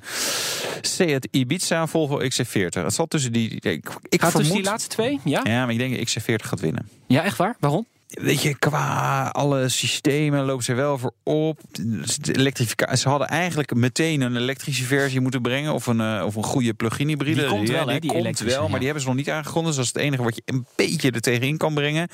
[0.82, 2.70] Seat Ibiza, Volvo XC40.
[2.70, 3.50] Het zal tussen die...
[3.50, 5.20] Ik, ik Gaat tussen die laatste twee?
[5.24, 5.42] Ja?
[5.44, 6.90] Ja, maar ik denk dat XC40 gaat winnen.
[7.08, 7.56] Ja, echt waar?
[7.60, 7.86] Waarom?
[8.10, 11.60] Weet je, qua alle systemen lopen ze wel voor op.
[12.94, 15.74] Ze hadden eigenlijk meteen een elektrische versie moeten brengen.
[15.74, 17.42] Of een, eh, of een goede plug-in hybride.
[17.42, 18.76] Die komt wel, hè, die komt wel, maar ja.
[18.76, 19.76] die hebben ze nog niet aangekondigd.
[19.76, 22.08] Dus dat is het enige wat je een beetje er tegenin kan brengen.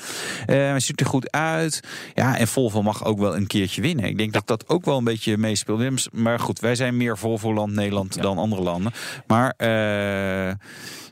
[0.46, 1.80] Het ziet er goed uit.
[2.14, 4.04] Ja, en Volvo mag ook wel een keertje winnen.
[4.04, 6.12] Ik denk dat dat ook wel een beetje meespeelt.
[6.12, 8.92] Maar goed, wij zijn meer Volvo-land Nederland dan andere landen.
[9.26, 10.54] Maar eh,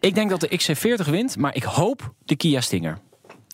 [0.01, 2.99] Ik denk dat de XC40 wint, maar ik hoop de Kia Stinger.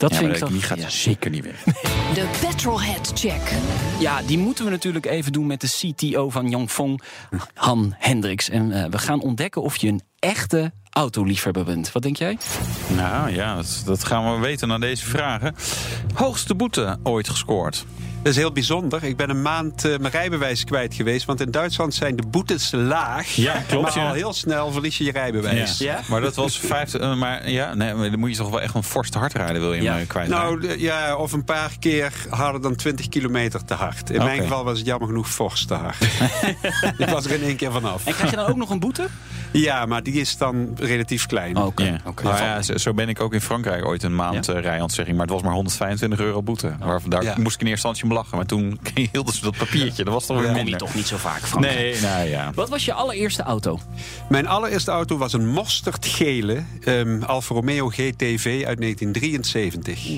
[0.00, 0.52] Dat ja, vind maar ik toch...
[0.52, 0.88] die gaat Ja.
[0.88, 1.60] zeker niet winnen.
[2.14, 3.40] De Petrolhead Check.
[3.98, 7.02] Ja, die moeten we natuurlijk even doen met de CTO van Yongfeng,
[7.54, 8.48] Han Hendricks.
[8.48, 11.92] En eh, we gaan ontdekken of je een echte autoliefhebber bent.
[11.92, 12.38] Wat denk jij?
[12.96, 15.54] Nou ja, dat, dat gaan we weten na deze vragen.
[16.14, 17.84] Hoogste boete ooit gescoord.
[18.22, 19.04] Dat is heel bijzonder.
[19.04, 21.24] Ik ben een maand eh, mijn rijbewijs kwijt geweest.
[21.26, 23.26] Want in Duitsland zijn de boetes laag.
[23.28, 24.08] Ja, klopt, Maar ja.
[24.08, 25.84] al heel snel verlies je je rijbewijs.
[26.08, 27.00] Maar dat was 50.
[27.00, 29.32] eh, maar ja, nee, maar dan moet je toch wel echt een fors te hard
[29.32, 29.92] rijden, wil je Ja.
[29.92, 30.28] hem eh, kwijt.
[30.28, 34.10] Nou de- ja, of een paar keer harder dan 20 kilometer te hard.
[34.10, 35.96] In mijn geval was het jammer genoeg fors te hard.
[36.98, 38.06] Ik was er in één keer vanaf.
[38.06, 39.06] En krijg je dan ook nog een boete?
[39.52, 41.56] Ja, maar die is dan relatief klein.
[41.56, 41.84] Oké.
[41.84, 42.00] Ja.
[42.04, 42.22] oké.
[42.22, 44.52] Nou ja, zo, zo ben ik ook in Frankrijk ooit een maand Ja?
[44.60, 45.16] rijontzegging.
[45.16, 46.72] Maar het was maar 125 euro boete.
[46.78, 47.34] Waarvan daar Ja.
[47.38, 48.36] moest ik in eerste instantie om lachen.
[48.36, 48.80] Maar toen
[49.12, 50.04] hielden ze dat papiertje.
[50.04, 50.80] Dat was toch weer Kom je minder.
[50.80, 51.78] toch niet zo vaak, Frankrijk?
[51.78, 52.52] Nee, nou ja.
[52.54, 53.78] Wat was je allereerste auto?
[54.28, 60.08] Mijn allereerste auto was een mosterdgele ehm, Alfa Romeo GTV uit 1973.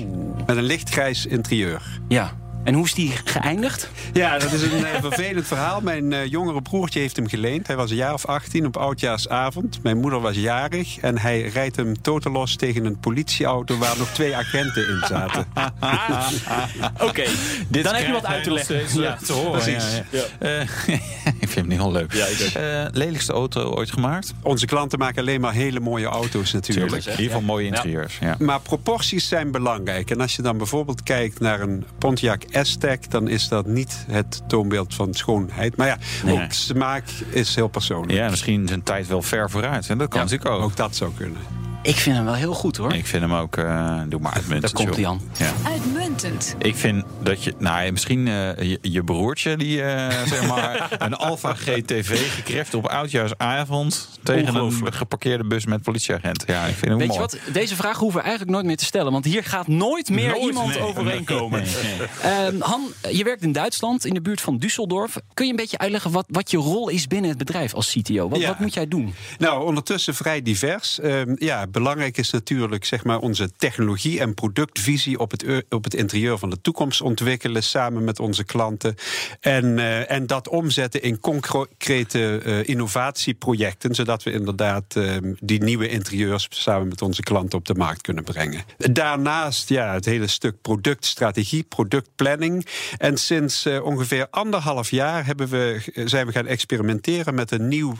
[0.45, 1.81] Met een lichtgrijs interieur.
[2.07, 2.33] Ja.
[2.63, 3.89] En hoe is die geëindigd?
[4.13, 5.81] Ja, dat is een eh, vervelend verhaal.
[5.81, 7.67] Mijn eh, jongere broertje heeft hem geleend.
[7.67, 9.83] Hij was een jaar of 18 op oudjaarsavond.
[9.83, 14.35] Mijn moeder was jarig en hij rijdt hem totelos tegen een politieauto waar nog twee
[14.35, 15.45] agenten in zaten.
[17.09, 17.23] Oké,
[17.67, 19.01] dan heb je wat uit te leggen.
[19.01, 19.51] Ja, te horen.
[19.61, 20.01] precies.
[20.09, 20.47] Ja, ja.
[20.47, 20.61] Eh,
[21.43, 22.13] ik vind hem heel leuk.
[22.13, 22.61] Ja, ik ook.
[22.61, 24.33] Eh, lelijkste auto ooit gemaakt?
[24.41, 26.87] Onze klanten maken alleen maar hele mooie auto's natuurlijk.
[26.87, 27.05] Tuurlijk.
[27.05, 28.17] In ieder geval mooie interieurs.
[28.21, 28.35] Ja.
[28.39, 30.11] Maar proporties zijn belangrijk.
[30.11, 33.11] En als je dan bijvoorbeeld kijkt naar een Pontiac Aztec...
[33.11, 35.75] dan is dat niet het toonbeeld van schoonheid.
[35.75, 36.41] Maar ja, Nee.
[36.43, 38.11] ook smaak is heel persoonlijk.
[38.11, 39.89] Ja, misschien zijn tijd wel ver vooruit.
[39.89, 40.61] En dat kan natuurlijk ook.
[40.61, 41.37] Ook dat zou kunnen.
[41.83, 42.93] Ik vind hem wel heel goed hoor.
[42.93, 44.75] Ik vind hem ook, uh, doe maar uitmuntend.
[44.75, 45.21] Daar komt hij aan.
[45.37, 45.51] Ja.
[45.71, 46.55] Uitmuntend.
[46.59, 51.13] Ik vind dat je, nou misschien uh, je, je, broertje die uh, zeg maar een
[51.15, 56.43] Alfa GTV gekreft op oudjaarsavond tegen een geparkeerde bus met politieagent.
[56.47, 57.19] Ja, ik vind hem Weet mooi.
[57.19, 57.53] je wat?
[57.53, 60.43] Deze vraag hoeven we eigenlijk nooit meer te stellen, want hier gaat nooit meer Nooit,
[60.43, 60.81] iemand nee.
[60.81, 61.61] overeenkomen.
[61.63, 62.07] Nee, nee.
[62.31, 65.13] Ehm, Han, je werkt in Duitsland, in de buurt van Düsseldorf.
[65.33, 68.29] Kun je een beetje uitleggen wat, wat je rol is binnen het bedrijf als CTO?
[68.29, 68.47] Wat, Ja.
[68.47, 69.13] wat moet jij doen?
[69.37, 70.99] Nou, ondertussen vrij divers.
[70.99, 75.93] Ehm, ja, belangrijk is natuurlijk zeg maar, onze technologie en productvisie op het, op het
[75.93, 78.95] interieur van de toekomst ontwikkelen samen met onze klanten.
[79.39, 85.89] En, eh, en dat omzetten in concrete eh, innovatieprojecten, zodat we inderdaad ehm, die nieuwe
[85.89, 88.63] interieurs samen met onze klanten op de markt kunnen brengen.
[88.77, 92.65] Daarnaast ja, het hele stuk productstrategie, productplanning.
[92.97, 97.93] En sinds eh, ongeveer anderhalf jaar hebben we, zijn we gaan experimenteren met een nieuw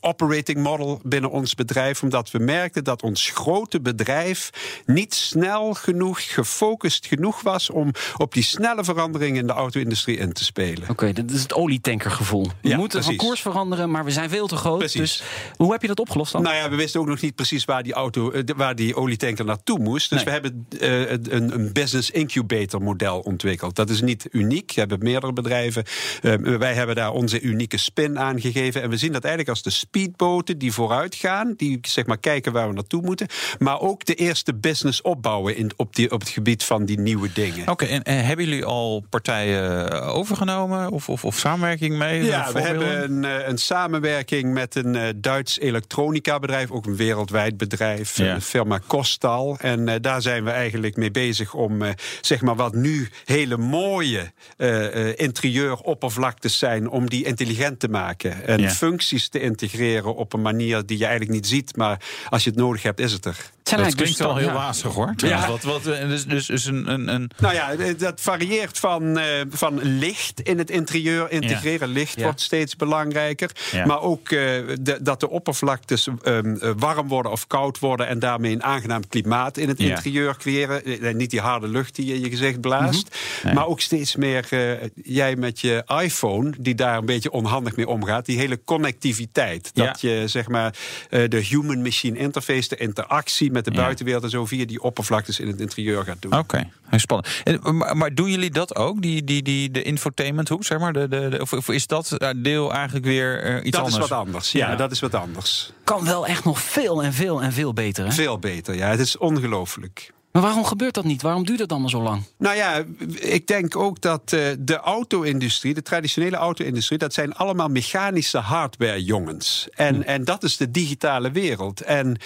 [0.00, 2.02] operating model binnen ons bedrijf.
[2.02, 4.50] Omdat we merkten dat ons grote bedrijf
[4.86, 10.32] niet snel genoeg, gefocust genoeg was om op die snelle veranderingen in de auto-industrie in
[10.32, 10.88] te spelen.
[10.88, 12.46] Oké, dat is het olietankergevoel.
[12.60, 13.28] We Ja, moeten van precies.
[13.28, 14.78] koers veranderen, maar we zijn veel te groot.
[14.78, 15.00] Precies.
[15.00, 15.22] Dus
[15.56, 16.42] hoe heb je dat opgelost dan?
[16.42, 19.44] Nou ja, we wisten ook nog niet precies waar die, auto, eh, waar die olietanker
[19.44, 20.10] naartoe moest.
[20.10, 20.26] Dus Nee.
[20.26, 23.76] we hebben eh, een, een business incubator model ontwikkeld.
[23.76, 24.72] Dat is niet uniek.
[24.74, 25.84] We hebben meerdere bedrijven.
[26.22, 28.82] Eh, wij hebben daar onze unieke spin aan gegeven.
[28.82, 31.54] En we zien dat eigenlijk als de speedboten die vooruit gaan.
[31.56, 33.26] Die zeg maar kijken waar we naartoe moeten.
[33.58, 37.32] Maar ook de eerste business opbouwen in, op, die, op het gebied van die nieuwe
[37.32, 37.68] dingen.
[37.68, 42.24] Oké, en, en hebben jullie al partijen eh, overgenomen of, of, of samenwerking mee?
[42.24, 46.96] Ja, we hebben een, eh, een samenwerking met een eh, Duits elektronica bedrijf, ook een
[46.96, 48.34] wereldwijd bedrijf, Ja.
[48.34, 49.56] de firma Kostal.
[49.60, 51.82] En daar zijn we eigenlijk mee bezig om
[52.20, 58.60] zeg maar wat nu hele mooie eh, interieuroppervlaktes zijn, om die intelligent te maken en
[58.60, 58.70] Ja.
[58.70, 62.58] functies te integreren op een manier die je eigenlijk niet ziet, maar als je het
[62.58, 63.50] nodig hebt, is het er.
[63.68, 64.66] Het zijn Dat eigenlijk klinkt dus wel heel ja.
[64.66, 65.12] wazig hoor.
[65.16, 65.48] Ja.
[65.48, 69.18] Wat, wat, eh, dus dus, dus een, een, een Nou ja, eh, dat varieert van,
[69.18, 71.88] eh, van licht in het interieur integreren.
[71.88, 72.22] Licht Ja.
[72.22, 73.50] wordt steeds belangrijker.
[73.72, 73.86] Ja.
[73.86, 74.38] Maar ook eh,
[74.80, 78.06] de- dat de oppervlaktes ehm, eh, warm worden of koud worden.
[78.06, 79.88] En daarmee een aangenaam klimaat in het Ja.
[79.88, 81.16] interieur creëren.
[81.16, 83.08] Niet die harde lucht die je in je gezicht blaast.
[83.08, 83.46] Mhm.
[83.46, 83.54] Nee.
[83.54, 87.88] Maar ook steeds meer eh, jij met je iPhone, die daar een beetje onhandig mee
[87.88, 88.26] omgaat.
[88.26, 89.70] Die hele connectiviteit.
[89.74, 90.74] Dat je zeg maar
[91.10, 95.46] eh, de human-machine interface, de interactie met de buitenwereld en zo via die oppervlaktes in
[95.48, 96.38] het interieur gaat doen.
[96.38, 97.28] Oké, heel spannend.
[97.44, 100.92] En, maar, maar doen jullie dat ook, die, die, die, de infotainmenthoek, zeg maar?
[100.92, 104.02] De, de, de- of, of is dat eh, deel eigenlijk weer eh, iets dat anders?
[104.04, 104.52] is wat anders.
[104.52, 104.76] Ja, Ja.
[104.76, 105.72] dat is wat anders.
[105.84, 108.04] Kan wel echt nog veel en veel en veel beter.
[108.04, 108.12] Hè?
[108.12, 108.88] Veel beter, ja.
[108.88, 110.12] Het is ongelooflijk.
[110.32, 111.22] Maar waarom gebeurt dat niet?
[111.22, 112.22] Waarom duurt het allemaal zo lang?
[112.38, 112.84] Nou ja,
[113.20, 119.68] ik denk ook dat eh, de auto-industrie, de traditionele auto-industrie, dat zijn allemaal mechanische hardware-jongens.
[119.74, 121.80] En, en dat is de digitale wereld.
[121.80, 122.16] En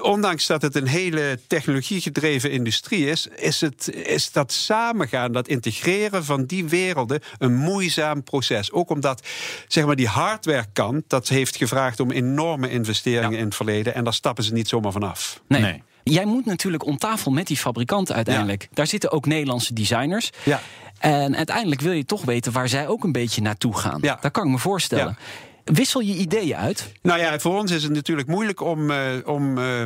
[0.00, 6.24] ondanks dat het een hele technologiegedreven industrie is, is, het, is dat samengaan, dat integreren
[6.24, 8.72] van die werelden een moeizaam proces.
[8.72, 9.26] Ook omdat
[9.68, 13.94] zeg maar, die hardware-kant, dat heeft gevraagd om enorme investeringen in het verleden.
[13.94, 15.42] En daar stappen ze niet zomaar vanaf.
[15.46, 15.60] Nee.
[15.60, 15.82] Nee.
[16.04, 18.68] Jij moet natuurlijk om tafel met die fabrikanten uiteindelijk.
[18.72, 20.30] Daar zitten ook Nederlandse designers.
[20.44, 20.60] Ja.
[20.98, 23.98] En uiteindelijk wil je toch weten waar zij ook een beetje naartoe gaan.
[24.02, 24.18] Ja.
[24.20, 25.16] Dat kan ik me voorstellen.
[25.64, 26.92] Wissel je ideeën uit?
[27.02, 29.84] Nou ja, voor ons is het natuurlijk moeilijk om, eh, om eh,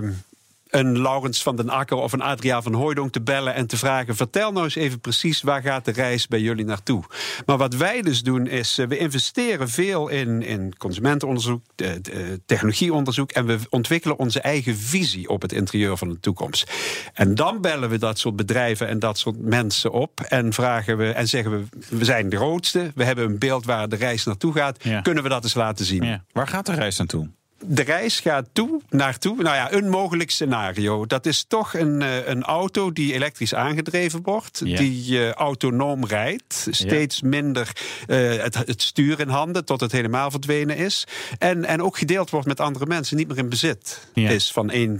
[0.76, 4.16] een Laurens van den Akker of een Adriaan van Hooijdonk te bellen en te vragen:
[4.16, 7.02] vertel nou eens even precies waar gaat de reis bij jullie naartoe.
[7.46, 12.00] Maar wat wij dus doen is, eh, we investeren veel in, in consumentenonderzoek, eh, eh,
[12.46, 16.72] technologieonderzoek en we ontwikkelen onze eigen visie op het interieur van de toekomst.
[17.12, 21.10] En dan bellen we dat soort bedrijven en dat soort mensen op en vragen we
[21.10, 21.64] en zeggen we:
[21.96, 24.84] we zijn de grootste, we hebben een beeld waar de reis naartoe gaat.
[24.84, 25.00] Ja.
[25.00, 26.02] Kunnen we dat eens laten zien?
[26.02, 26.24] Ja.
[26.32, 27.28] Waar gaat de reis naartoe?
[27.58, 29.42] De reis gaat toe, naartoe.
[29.42, 31.06] Nou ja, een mogelijk scenario.
[31.06, 34.60] Dat is toch een, eh, een auto die elektrisch aangedreven wordt.
[34.64, 34.76] Ja.
[34.78, 36.66] Die eh, autonoom rijdt.
[36.70, 37.72] Steeds minder
[38.06, 41.06] eh, het, het stuur in handen tot het helemaal verdwenen is.
[41.38, 43.16] En, en ook gedeeld wordt met andere mensen.
[43.16, 44.30] Niet meer in bezit Ja.
[44.30, 44.98] is van één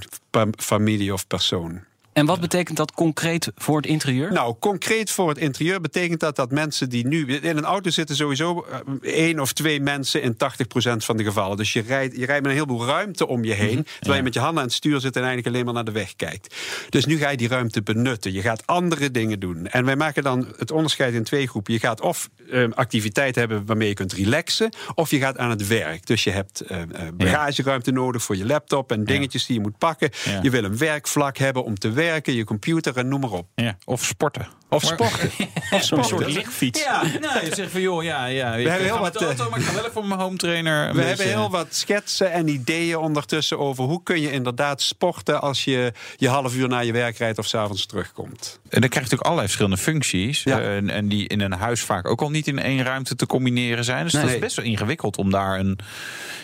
[0.56, 1.80] familie of persoon.
[2.16, 4.33] En wat betekent dat concreet voor het interieur?
[4.33, 8.16] Nou, concreet voor het interieur betekent dat dat mensen die nu in een auto zitten,
[8.16, 10.37] sowieso eh, één of twee mensen in 80%
[10.96, 11.57] van de gevallen.
[11.57, 14.35] Dus je rijdt, je rijdt met een heleboel ruimte om je heen, terwijl je met
[14.35, 16.55] je handen aan het stuur zit en eigenlijk alleen maar naar de weg kijkt.
[16.88, 18.33] Dus nu ga je die ruimte benutten.
[18.33, 19.66] Je gaat andere dingen doen.
[19.66, 21.72] En wij maken dan het onderscheid in twee groepen.
[21.72, 25.66] Je gaat of eh, activiteit hebben waarmee je kunt relaxen, of je gaat aan het
[25.66, 26.07] werk.
[26.07, 26.79] Dus je hebt eh,
[27.14, 30.11] bagageruimte nodig voor je laptop en dingetjes die je moet pakken.
[30.24, 30.38] Ja.
[30.42, 33.48] Je wil een werkvlak hebben om te werken, je computer en noem maar op.
[33.84, 34.46] Of sporten.
[34.68, 35.31] Of sporten.
[35.70, 36.33] of Zo'n soort sporten.
[36.33, 36.83] lichtfiets.
[36.83, 38.55] Ja, nou, je zegt van joh, ja, ja.
[38.55, 40.88] Ik hebben heel wat, auto, eh, maar ik ga wel even voor mijn home trainer.
[40.88, 45.40] een We hebben heel wat schetsen en ideeën ondertussen over hoe kun je inderdaad sporten
[45.40, 48.59] als je je half uur naar je werk rijdt of s'avonds terugkomt.
[48.62, 50.42] En dan krijg je natuurlijk allerlei verschillende functies.
[50.42, 50.61] Ja.
[50.61, 53.26] eh, En, en die in een huis vaak ook al niet in één ruimte te
[53.26, 54.02] combineren zijn.
[54.05, 54.35] Dus dat Nee.
[54.35, 55.79] is best wel ingewikkeld om daar een.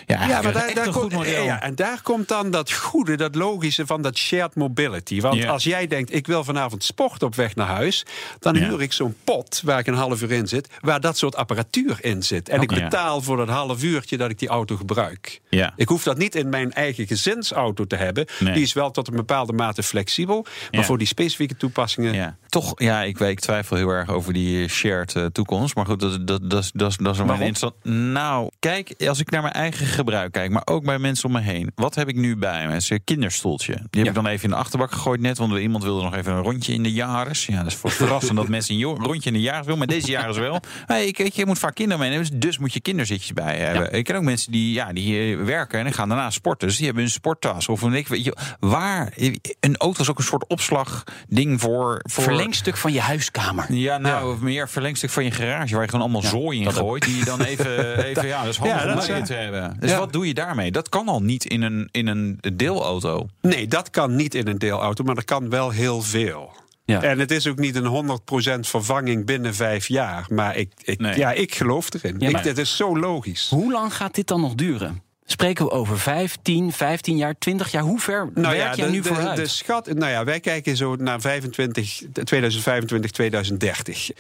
[0.07, 1.45] Ja, Ja, maar daar, een komt, model.
[1.45, 5.21] ja, en daar komt dan dat goede, dat logische van dat shared mobility.
[5.21, 5.51] Want Ja.
[5.51, 8.05] als jij denkt, ik wil vanavond sporten op weg naar huis,
[8.39, 8.69] dan Ja.
[8.69, 11.99] huur ik zo'n pot waar ik een half uur in zit, waar dat soort apparatuur
[12.01, 12.49] in zit.
[12.49, 12.83] En ik Oké.
[12.83, 15.41] betaal voor dat half uurtje dat ik die auto gebruik.
[15.49, 15.73] Ja.
[15.77, 18.27] Ik hoef dat niet in mijn eigen gezinsauto te hebben.
[18.39, 18.53] Nee.
[18.55, 20.47] Die is wel tot een bepaalde mate flexibel.
[20.71, 22.37] Maar voor die specifieke toepassingen.
[22.49, 25.75] Toch, ja, ik, ik twijfel heel erg over die shared eh, toekomst.
[25.75, 27.75] Maar goed, dat, dat, dat, is- dat, is- dat is een interessant.
[27.85, 31.41] Nou, kijk, als ik naar mijn eigen gebruik kijk, maar ook bij mensen om me
[31.41, 31.73] heen.
[31.75, 32.81] Wat heb ik nu bij me?
[32.89, 33.73] Een kinderstoeltje.
[33.91, 35.39] Die heb ik dan even in de achterbak gegooid net.
[35.39, 37.47] Want iemand wilde nog even een rondje in de jaris.
[37.47, 39.79] Ja, dat is voor verrassend dat mensen een rondje in de jaris willen.
[39.79, 40.61] Maar deze jaris wel.
[40.87, 42.41] Hey, ik, weet je, je moet vaak kinderen meenemen.
[42.41, 43.93] Dus moet je kinderzitjes bij hebben.
[43.93, 46.69] Ik ken ook mensen die, ja, die eh, werken en gaan daarna sporten.
[46.69, 47.69] Dus die hebben een sporttas.
[47.69, 49.13] Of een, weet je, waar?
[49.61, 52.01] Een auto is ook een soort opslagding voor...
[52.03, 53.73] voor Verlengstuk van je huiskamer.
[53.73, 57.05] ja, nou, meer verlengstuk van je garage waar je gewoon allemaal zooi in gooit.
[57.05, 59.77] Die je dan even, even ja, dat is handig Ja, om mee te hebben.
[59.81, 59.99] Dus Ja.
[59.99, 60.71] wat doe je daarmee?
[60.71, 63.29] Dat kan al niet in een, in een deelauto.
[63.41, 66.53] Nee, dat kan niet in een deelauto, maar dat kan wel heel veel.
[66.85, 67.03] Ja.
[67.03, 68.19] En het is ook niet een
[68.57, 70.27] 100% vervanging binnen vijf jaar.
[70.29, 71.17] Maar ik, ik, Nee.
[71.19, 72.17] ja, ik geloof erin.
[72.19, 73.49] Ja, ik, dit is zo logisch.
[73.51, 75.03] Hoe lang gaat dit dan nog duren?
[75.33, 77.83] Spreken we over 5, 10, 15 jaar, 20 jaar?
[77.83, 79.37] Hoe ver werk jij Nou de, nu de, vooruit?
[79.37, 84.11] De schat, nou ja, wij kijken zo naar 25, 2025, 2030.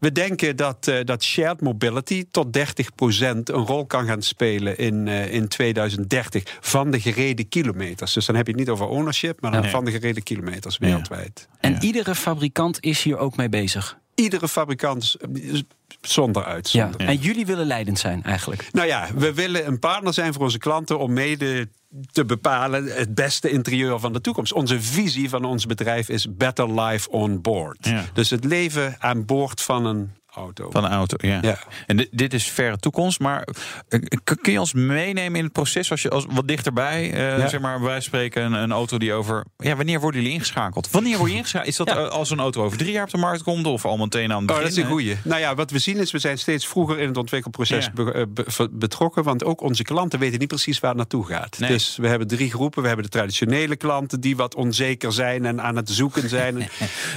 [0.00, 5.08] We denken dat, eh, dat shared mobility tot 30% een rol kan gaan spelen in,
[5.08, 8.12] eh, in 2030 van de gereden kilometers.
[8.12, 9.70] Dus dan heb je het niet over ownership, maar dan Nee.
[9.70, 11.48] van de gereden kilometers wereldwijd.
[11.60, 11.80] en Ja.
[11.80, 13.98] iedere fabrikant is hier ook mee bezig.
[14.20, 15.60] Iedere fabrikant eh,
[16.00, 16.48] zonder Ja.
[16.48, 17.10] uitzondering.
[17.10, 18.68] En jullie willen leidend zijn eigenlijk.
[18.72, 21.68] Nou ja, we willen een partner zijn voor onze klanten om mede
[22.12, 24.52] te bepalen het beste interieur van de toekomst.
[24.52, 27.78] Onze visie van ons bedrijf is Better Life on Board.
[27.86, 28.04] Ja.
[28.12, 30.70] Dus het leven aan boord van een auto.
[30.70, 31.38] Van een auto, ja.
[31.42, 31.58] Ja.
[31.86, 33.48] En dit, dit is verre toekomst, maar
[33.88, 37.38] eh, k- kun je ons meenemen in het proces als je als wat dichterbij, eh,
[37.38, 37.48] Ja.
[37.48, 40.90] zeg maar, wij spreken een, een auto die over, ja, wanneer worden jullie ingeschakeld?
[40.90, 41.68] Wanneer word je ingeschakeld?
[41.70, 41.96] Is dat Ja.
[41.96, 44.40] eh, als een auto over drie jaar op de markt komt of al meteen aan
[44.42, 44.62] het Oh, begin?
[44.62, 45.16] dat is een goeie.
[45.24, 48.22] Nou ja, wat we zien is, we zijn steeds vroeger in het ontwikkelproces be- eh,
[48.28, 49.22] be- betrokken.
[49.22, 51.58] Want ook onze klanten weten niet precies waar het naartoe gaat.
[51.58, 51.70] Nee.
[51.70, 52.80] Dus we hebben drie groepen.
[52.82, 56.54] We hebben de traditionele klanten die wat onzeker zijn en aan het zoeken zijn.
[56.58, 56.64] We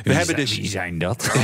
[0.03, 1.31] Wie hebben zijn- dus wie zijn dat?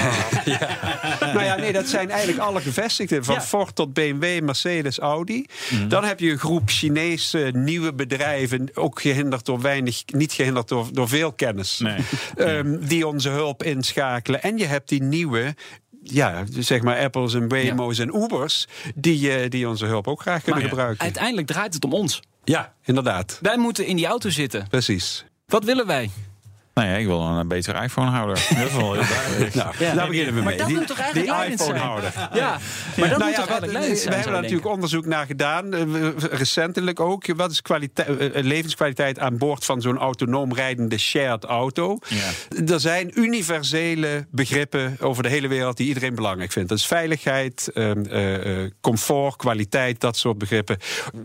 [1.20, 3.24] nou ja, nee, dat zijn eigenlijk alle gevestigden.
[3.26, 3.42] Van Ja.
[3.42, 5.46] Ford tot BMW, Mercedes, Audi.
[5.72, 5.88] Mhm.
[5.88, 8.70] Dan heb je een groep Chinese nieuwe bedrijven.
[8.74, 11.80] Ook gehinderd door weinig, niet gehinderd door, door veel kennis.
[11.80, 11.98] Nee.
[12.38, 14.42] ehm, die onze hulp inschakelen.
[14.42, 15.56] En je hebt die nieuwe.
[16.04, 18.68] Ja, zeg maar Apples en Waymo's en Ubers.
[18.96, 21.04] Die, eh, die onze hulp ook graag kunnen Maar- gebruiken.
[21.04, 22.20] Uiteindelijk draait het om ons.
[22.44, 23.40] Ja, inderdaad.
[23.42, 24.68] Wij moeten in die auto zitten.
[24.70, 25.26] Precies.
[25.46, 26.10] Wat willen wij?
[26.80, 28.36] Nou ja, ik wil een betere iPhone-houder.
[28.58, 29.54] Dat is wel heel duidelijk.
[29.56, 29.94] Nou, Ja.
[29.94, 30.58] daar beginnen we Maar mee.
[30.58, 31.76] dat die moet toch eigenlijk die leidend zijn?
[31.76, 32.14] iPhone-houder.
[32.34, 32.60] Ja,
[32.98, 35.26] maar dat Nou moet ja, toch eigenlijk we leidend zijn, hebben daar natuurlijk onderzoek naar
[35.26, 35.74] gedaan.
[35.74, 37.26] eh, recentelijk ook.
[37.36, 38.06] Wat is eh,
[38.44, 41.98] levenskwaliteit aan boord van zo'n autonoom rijdende shared auto?
[42.08, 42.30] Ja.
[42.74, 46.70] Er zijn universele begrippen over de hele wereld die iedereen belangrijk vindt.
[46.70, 50.78] Dat is veiligheid, ehm, eh, eh, comfort, kwaliteit, dat soort begrippen.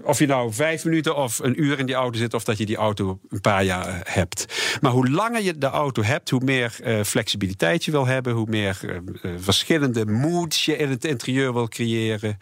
[0.02, 2.66] Of je nou vijf minuten of een uur in die auto zit, of dat je
[2.66, 4.44] die auto een paar jaar eh, hebt.
[4.80, 8.46] Maar hoe langer je de auto hebt, hoe meer eh, flexibiliteit je wil hebben, hoe
[8.48, 12.38] meer eh, eh, verschillende moods je in het interieur wil creëren.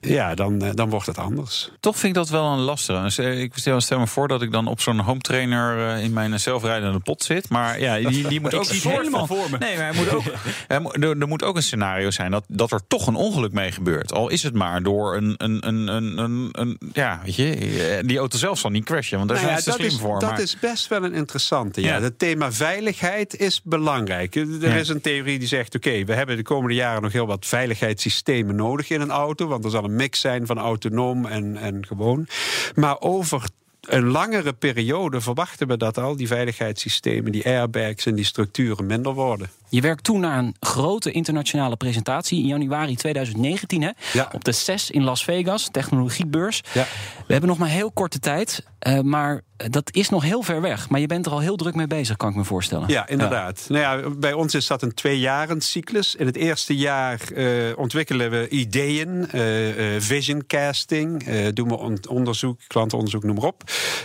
[0.00, 1.70] Ja, dan, dan wordt het anders.
[1.80, 3.02] Toch vind ik dat wel een lastige.
[3.02, 6.12] Dus, Ik stel, stel me voor dat ik dan op zo'n home trainer eh, in
[6.12, 7.48] mijn zelfrijdende pot zit.
[7.48, 9.58] Maar ja, die, die moet ook soort helemaal voor me.
[9.58, 10.24] Nee, maar er moet, ook,
[10.68, 13.52] er, moet- er, er moet ook een scenario zijn dat, dat er toch een ongeluk
[13.52, 14.12] mee gebeurt.
[14.12, 18.18] Al is het maar door een, een, een, een, een, een- ja, weet je, die
[18.18, 20.20] auto zelf zal niet crashen, want daar Nou zijn ze slim is, voor.
[20.20, 21.80] Dat maar, is best wel een interessante.
[21.82, 21.96] Ja.
[21.96, 22.02] Ja.
[22.02, 24.34] Het thema veiligheid is belangrijk.
[24.34, 24.74] Er Ja.
[24.74, 28.56] is een theorie die zegt: oké, we hebben de komende jaren nog heel wat veiligheidssystemen
[28.56, 29.46] nodig in een auto.
[29.46, 32.26] Want er zal een mix zijn van autonoom en, en gewoon.
[32.74, 33.42] Maar over
[33.80, 39.12] een langere periode verwachten we dat al die veiligheidssystemen, die airbags en die structuren minder
[39.14, 39.50] worden.
[39.68, 43.82] Je werkt toe naar een grote internationale presentatie in januari 2019.
[43.82, 43.90] Hè?
[44.12, 44.28] Ja.
[44.32, 46.62] Op de CES in Las Vegas, technologiebeurs.
[46.74, 46.86] Ja.
[47.26, 48.64] We hebben nog maar heel korte tijd.
[48.78, 50.88] eh, maar dat is nog heel ver weg.
[50.88, 52.88] Maar je bent er al heel druk mee bezig, kan ik me voorstellen.
[52.88, 53.64] Ja, inderdaad.
[53.68, 56.14] Nou ja, bij ons is dat een tweejarencyclus.
[56.14, 61.76] In het eerste jaar eh, ontwikkelen we ideeën, eh, eh, vision casting, eh, doen we
[61.78, 63.62] on- onderzoek, klantenonderzoek, noem maar op.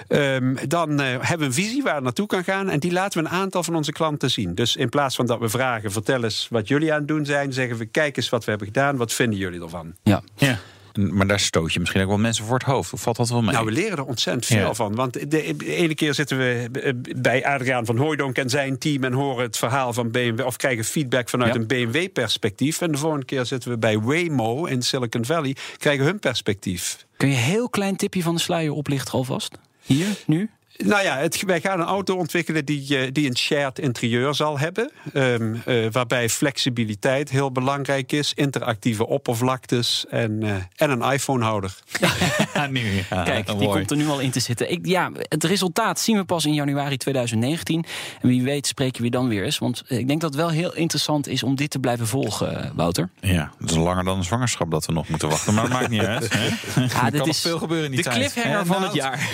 [0.08, 3.24] Ehm, dan eh, hebben we een visie waar het naartoe kan gaan en die laten
[3.24, 4.56] we een aantal van onze klanten zien.
[4.56, 7.54] Dus in plaats van dat we vragen, vertel eens wat jullie aan het doen zijn,
[7.54, 9.94] zeggen we, kijk eens wat we hebben gedaan, wat vinden jullie ervan?
[10.04, 10.22] Ja.
[10.36, 10.58] Ja.
[10.98, 12.94] Maar daar stoot je misschien ook wel mensen voor het hoofd.
[12.94, 13.52] Of valt dat wel mee?
[13.54, 14.74] Nou, we leren er ontzettend veel Ja.
[14.74, 14.96] van.
[14.96, 15.28] Want de,
[15.58, 19.44] de ene keer zitten we eh, bij Adriaan van Hooijdonk en zijn team en horen
[19.44, 21.60] het verhaal van BMW of krijgen feedback vanuit Ja.
[21.60, 22.82] een BMW-perspectief.
[22.82, 27.06] En de volgende keer zitten we bij Waymo in Silicon Valley, krijgen hun perspectief.
[27.18, 29.58] Kun je een heel klein tipje van de sluier oplichten alvast?
[29.82, 30.50] Hier, nu?
[30.84, 34.60] Nou ja, het, wij gaan een auto ontwikkelen die, eh, die een shared interieur zal
[34.60, 34.92] hebben.
[35.14, 41.76] ehm, eh, waarbij flexibiliteit heel belangrijk is, interactieve oppervlaktes en, eh, en een iPhone-houder.
[42.54, 43.04] Ja, nu.
[43.10, 43.70] Ja, Kijk, die mooi.
[43.70, 44.72] komt er nu al in te zitten.
[44.72, 47.86] Ik, ja, het resultaat zien we pas in januari 2019.
[48.22, 49.58] En wie weet spreken we dan weer eens.
[49.58, 53.10] Want ik denk dat het wel heel interessant is om dit te blijven volgen, Wouter.
[53.20, 55.54] Ja, dat is langer dan een zwangerschap dat we nog moeten wachten.
[55.54, 56.34] Maar dat maakt niet uit.
[56.34, 56.44] Hè?
[56.46, 58.16] Ja, er kan nog is veel gebeuren in die de tijd.
[58.34, 58.96] cliffhanger Hè, van het Nout?
[58.96, 59.30] jaar.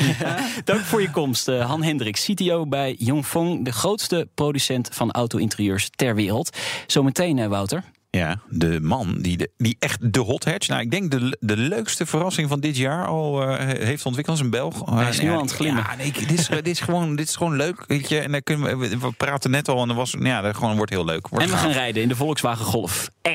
[0.64, 5.89] Dank voor je komst, eh, Han Hendrik, CTO bij Yongfeng, de grootste producent van auto-interieurs
[5.95, 6.58] ter wereld.
[6.88, 7.84] Zometeen, eh, Wouter.
[8.10, 10.67] Ja, de man die, de, die echt de hot hatch.
[10.67, 14.38] Nou, ik denk de, de leukste verrassing van dit jaar al eh, heeft ontwikkeld.
[14.38, 14.89] is een Belg.
[14.89, 15.84] Hij is nu Ja, aan het glimmen.
[15.89, 17.84] Ja, nee, dit, is, dit, is gewoon, dit is gewoon leuk.
[17.88, 18.19] Weet je.
[18.19, 20.91] En dan kunnen we, we praten net al en er was, ja, dat gewoon wordt
[20.91, 21.28] heel leuk.
[21.28, 23.30] Wordt en we gaan rijden in de Volkswagen Golf R.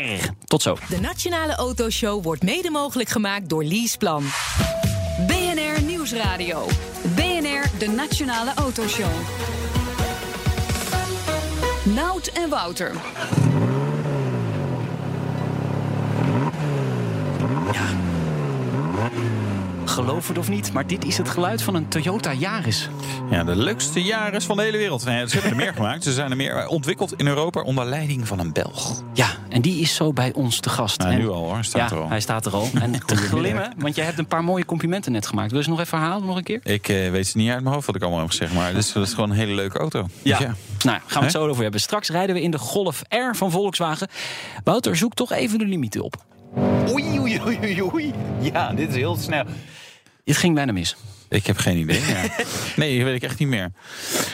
[0.45, 0.77] Tot zo.
[0.89, 4.25] De Nationale Autoshow wordt mede mogelijk gemaakt door Leaseplan.
[5.27, 6.67] BNR Nieuwsradio.
[7.83, 9.11] De Nationale Autoshow.
[11.85, 12.93] Nout en Wouter.
[19.93, 22.89] Geloof het of niet, maar dit is het geluid van een Toyota Yaris.
[23.31, 25.05] Ja, de leukste jaren van de hele wereld.
[25.05, 26.03] Nee, ze hebben er meer gemaakt.
[26.05, 29.03] Ze zijn er meer ontwikkeld in Europa onder leiding van een Belg.
[29.13, 30.99] Ja, en die is zo bij ons te gast.
[30.99, 32.09] Nou, En- nu al hoor, staat ja, er al.
[32.09, 32.69] hij staat er al.
[32.81, 35.49] En te glimmen, want jij hebt een paar mooie complimenten net gemaakt.
[35.51, 36.61] Wil je ze nog even herhalen, nog een keer?
[36.63, 38.79] Ik eh, weet het niet uit mijn hoofd wat ik allemaal heb gezegd, maar dit
[38.85, 40.07] is, dat is gewoon een hele leuke auto.
[40.23, 40.51] Dus Nou,
[40.83, 41.81] gaan we het zo over hebben.
[41.81, 44.09] Straks rijden we in de Golf R van Volkswagen.
[44.65, 46.25] Wouter, zoek toch even de limieten op.
[46.91, 48.13] Oei, oei, oei, oei.
[48.41, 49.45] Ja, dit is heel snel.
[50.25, 50.97] Het ging bijna mis.
[51.29, 52.01] Ik heb geen idee.
[52.01, 52.23] Ja.
[52.77, 53.73] Nee, dat weet ik echt niet meer.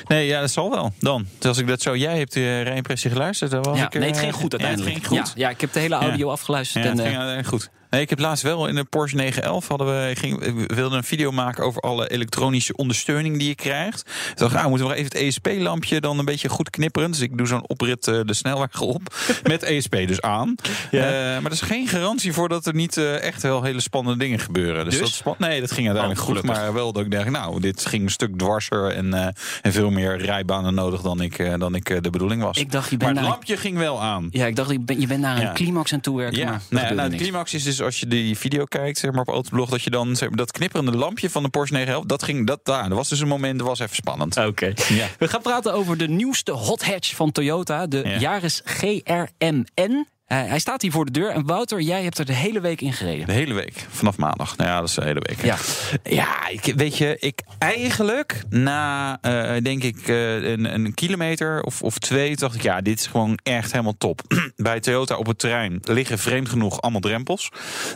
[0.07, 0.92] Nee, ja, dat zal wel.
[0.98, 1.27] Dan.
[1.38, 1.96] Dus als ik dat zo...
[1.96, 3.51] Jij hebt de rijimpressie geluisterd.
[3.51, 4.94] Dan was Ja, ik, eh, nee, het ging goed ja, uiteindelijk.
[4.96, 5.33] het ging goed.
[5.37, 6.85] Ja, ja, ik heb de hele audio afgeluisterd.
[6.85, 7.70] En, het eh, ging uiteindelijk goed.
[7.90, 11.05] Nee, ik heb laatst wel in de Porsche 911 hadden we, ging, we wilden een
[11.05, 14.03] video maken over alle elektronische ondersteuning die je krijgt.
[14.05, 17.11] Toen dacht ik, ah, moeten we even het ESP-lampje dan een beetje goed knipperen.
[17.11, 20.55] Dus ik doe zo'n oprit eh, de snelweg op met ESP dus aan.
[20.90, 24.18] Eh, maar er is geen garantie voor dat er niet eh, echt wel hele spannende
[24.18, 24.85] dingen gebeuren.
[24.85, 25.20] Dus, Dus?
[25.24, 26.42] dat nee, dat ging uiteindelijk Oh, goed.
[26.44, 29.27] Maar wel dat ik dacht, nou, dit ging een stuk dwarser en, eh,
[29.62, 32.57] en veel meer rijbanen nodig dan ik, eh, dan ik de bedoeling was.
[32.59, 34.29] Ik dacht, je maar bent het naar- lampje ging wel aan.
[34.31, 35.53] ja, ik dacht, je bent, je bent naar een Ja.
[35.53, 36.38] climax aan toe werken.
[36.38, 39.11] Ja, maar er nou, nou, het climax is dus als je die video kijkt zeg
[39.11, 39.71] maar, op Autoblog...
[39.71, 42.07] dat je dan zeg maar, dat knipperende lampje van de Porsche 911...
[42.07, 44.37] dat ging, dat, daar, dat was dus een moment, dat was even spannend.
[44.37, 44.73] Oké.
[44.88, 45.09] Ja.
[45.19, 48.19] We gaan praten over de nieuwste hot hatch van Toyota, de Ja.
[48.19, 50.07] Yaris GRMN.
[50.29, 51.31] Eh, hij staat hier voor de deur.
[51.31, 53.27] En Wouter, jij hebt er de hele week in gereden.
[53.27, 54.57] De hele week, vanaf maandag.
[54.57, 55.43] Nou ja, dat is de hele week.
[55.43, 55.57] Ja.
[56.03, 61.83] Ja, ik, weet je, ik eigenlijk na, eh, denk ik, eh, een, een kilometer of,
[61.83, 62.37] of twee...
[62.37, 64.23] dacht ik, ja, dit is gewoon echt helemaal top.
[64.57, 67.51] Bij Toyota op het terrein liggen vreemd genoeg allemaal drempels.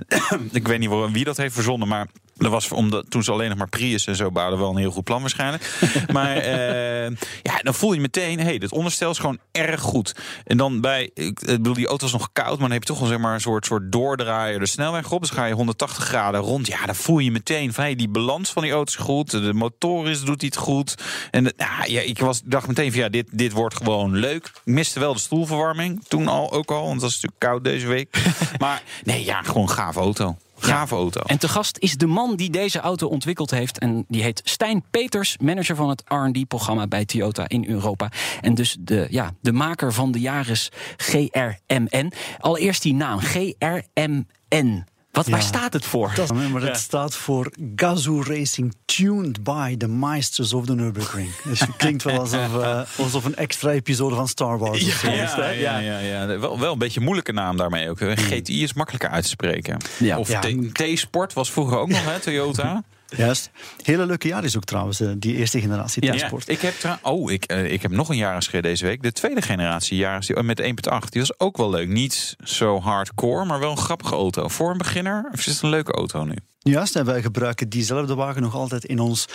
[0.53, 2.07] ik weet niet wie dat heeft verzonnen, maar...
[2.43, 4.91] Dat was omdat toen ze alleen nog maar Prius en zo bouwden, wel een heel
[4.91, 5.79] goed plan waarschijnlijk.
[6.13, 7.11] maar eh,
[7.43, 10.15] ja, dan voel je meteen, hé, hey, dit onderstel is gewoon erg goed.
[10.45, 12.99] En dan bij, ik bedoel, die auto was nog koud, maar dan heb je toch
[12.99, 15.21] wel zeg maar een soort, soort doordraaier de snelweg op.
[15.21, 16.67] Dus ga je 180 graden rond.
[16.67, 19.31] Ja, dan voel je meteen van, hey, die balans van die auto is goed.
[19.31, 20.95] De motor is, doet iets goed.
[21.31, 24.47] En de- ja, ja, ik was, dacht meteen van, ja, dit, dit wordt gewoon leuk.
[24.47, 27.87] Ik miste wel de stoelverwarming, toen al ook al, want het was natuurlijk koud deze
[27.87, 28.23] week.
[28.59, 30.37] maar nee, ja, gewoon gave auto.
[30.63, 31.21] Gave auto.
[31.21, 33.79] En te gast is de man die deze auto ontwikkeld heeft.
[33.79, 38.11] En die heet Stijn Peters, manager van het R&D-programma bij Toyota in Europa.
[38.41, 42.13] En dus de, ja, de maker van de Yaris GRMN.
[42.39, 44.87] Allereerst die naam, GRMN.
[45.13, 46.13] Wat, Waar staat het voor?
[46.15, 51.29] Dat is, maar het staat voor Gazoo Racing Tuned by the Meisters of the Nürburgring.
[51.45, 55.01] Dus het klinkt wel alsof, eh, alsof een extra episode van Star Wars is.
[55.01, 56.27] Ja, ja, ja, ja.
[56.39, 57.99] Wel, wel een beetje een moeilijke naam daarmee ook.
[58.01, 59.77] GTI is makkelijker uit te spreken.
[59.99, 60.19] Ja.
[60.19, 60.41] Of Ja.
[60.41, 62.83] T- T-Sport was vroeger ook nog, hè, Toyota.
[63.17, 63.51] Juist.
[63.83, 66.13] Hele leuke jaar is ook trouwens, eh, die eerste generatie Ja.
[66.15, 66.49] T-Sport.
[66.49, 69.03] Ik heb, trouw- oh, ik, eh, ik heb nog een gereden deze week.
[69.03, 71.13] De tweede generatie Yaris die- met 1.8.
[71.13, 71.89] Die was ook wel leuk.
[71.89, 74.49] Niet zo hardcore, maar wel een grappige auto.
[74.49, 76.35] Voor een beginner of is het een leuke auto nu?
[76.59, 79.27] Juist, en wij gebruiken diezelfde wagen nog altijd in ons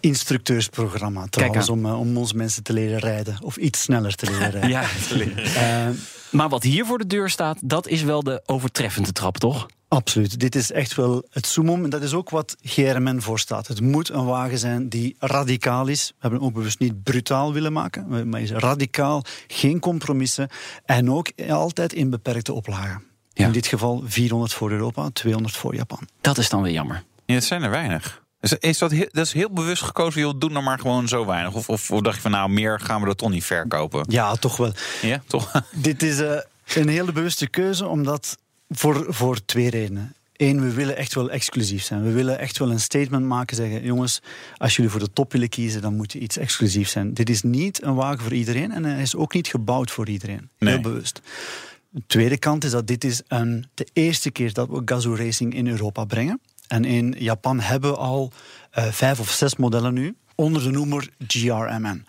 [0.00, 1.26] instructeursprogramma.
[1.30, 3.36] Trouwens, om, eh, om onze mensen te leren rijden.
[3.42, 4.68] Of iets sneller te leren rijden.
[4.76, 4.82] Ja.
[5.54, 5.88] Eh,
[6.30, 9.66] Maar wat hier voor de deur staat, dat is wel de overtreffende trap, toch?
[9.90, 10.40] Absoluut.
[10.40, 11.84] Dit is echt wel het summum.
[11.84, 13.66] En dat is ook wat GRMN voorstaat.
[13.66, 16.08] Het moet een wagen zijn die radicaal is.
[16.08, 18.28] We hebben hem ook bewust niet brutaal willen maken.
[18.28, 20.48] Maar is radicaal, geen compromissen.
[20.84, 23.02] En ook altijd in beperkte oplagen.
[23.32, 23.46] Ja.
[23.46, 26.08] In dit geval 400 voor Europa, 200 voor Japan.
[26.20, 27.02] Dat is dan weer jammer.
[27.24, 28.22] Ja, het zijn er weinig.
[28.40, 31.26] Is, is dat, heel, dat is heel bewust gekozen, joh, doe nou maar gewoon zo
[31.26, 31.54] weinig.
[31.54, 34.04] Of, of, of dacht je van nou, meer gaan we dat toch niet verkopen?
[34.08, 34.72] Ja, toch wel.
[35.02, 35.62] Ja, toch?
[35.72, 36.36] Dit is eh,
[36.74, 38.36] een hele bewuste keuze, omdat
[38.70, 40.14] voor, voor twee redenen.
[40.36, 42.02] Eén, we willen echt wel exclusief zijn.
[42.02, 43.82] We willen echt wel een statement maken, zeggen...
[43.84, 44.20] jongens,
[44.56, 47.14] als jullie voor de top willen kiezen, dan moet je iets exclusief zijn.
[47.14, 50.48] Dit is niet een wagen voor iedereen en hij is ook niet gebouwd voor iedereen.
[50.58, 50.80] Heel Nee.
[50.80, 51.20] bewust.
[51.90, 55.54] De tweede kant is dat dit is een, de eerste keer dat we Gazoo Racing
[55.54, 56.40] in Europa brengen.
[56.68, 58.32] En in Japan hebben we al
[58.70, 62.04] eh, vijf of zes modellen nu onder de noemer GRMN.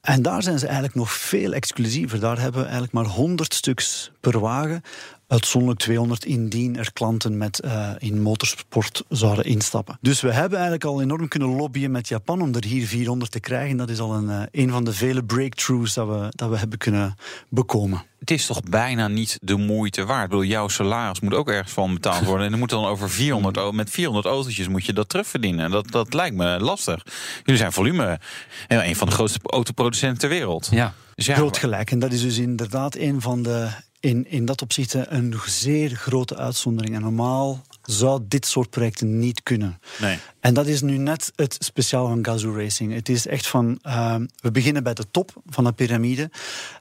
[0.00, 2.20] En daar zijn ze eigenlijk nog veel exclusiever.
[2.20, 4.82] Daar hebben we eigenlijk maar 100 stuks per wagen.
[5.28, 9.98] Uitzonderlijk 200 indien er klanten met, eh, in motorsport zouden instappen.
[10.00, 13.40] Dus we hebben eigenlijk al enorm kunnen lobbyen met Japan om er hier 400 te
[13.40, 13.76] krijgen.
[13.76, 16.78] Dat is al een, eh, een van de vele breakthroughs dat we, dat we hebben
[16.78, 17.14] kunnen
[17.48, 18.02] bekomen.
[18.18, 20.22] Het is toch bijna niet de moeite waard.
[20.24, 22.44] Ik bedoel, jouw salaris moet ook ergens van betaald worden.
[22.44, 25.70] En dan moet dan over 400, au- met 400 autootjes moet je dat terugverdienen.
[25.70, 27.02] Dat, dat lijkt me lastig.
[27.44, 28.20] Jullie zijn volume.
[28.68, 30.68] ja, Een van de grootste autoproducenten ter wereld.
[30.70, 30.94] Ja.
[31.14, 31.90] Dus ja, Groot gelijk.
[31.90, 33.68] En dat is dus inderdaad een van de.
[34.00, 36.94] In, in dat opzicht een zeer grote uitzondering.
[36.94, 39.80] En normaal zou dit soort projecten niet kunnen.
[40.00, 40.18] Nee.
[40.40, 42.92] En dat is nu net het speciaal van Gazoo Racing.
[42.92, 46.30] Het is echt van, uh, we beginnen bij de top van de piramide.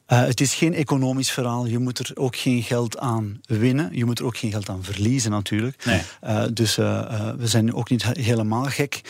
[0.07, 1.65] Uh, het is geen economisch verhaal.
[1.65, 3.89] Je moet er ook geen geld aan winnen.
[3.91, 5.85] Je moet er ook geen geld aan verliezen natuurlijk.
[5.85, 6.01] Nee.
[6.23, 9.01] Uh, dus we zijn ook niet helemaal gek.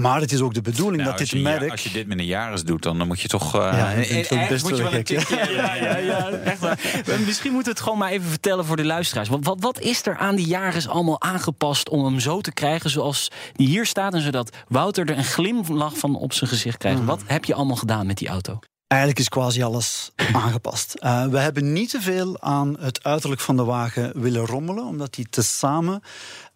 [0.00, 1.70] Maar het is ook de bedoeling Nou, dat dit je, merk...
[1.70, 3.56] als je dit met een jaris doet, dan, dan moet je toch...
[3.56, 5.52] Uh, Ja, ik vind het best moet je wel een gek, tikje...
[5.52, 6.78] Ja, ja, ja, echt waar.
[7.06, 9.28] Maar Misschien moeten we het gewoon maar even vertellen voor de luisteraars.
[9.28, 12.90] Wat, wat, wat is er aan die Jaris allemaal aangepast om hem zo te krijgen
[12.90, 14.14] zoals die hier staat...
[14.14, 17.04] en zodat Wouter er een glimlach van op zijn gezicht krijgt?
[17.04, 18.58] Wat heb je allemaal gedaan met die auto?
[18.86, 20.94] Eigenlijk is quasi alles aangepast.
[21.00, 25.14] Uh, we hebben niet te veel aan het uiterlijk van de wagen willen rommelen, omdat
[25.14, 26.02] die tezamen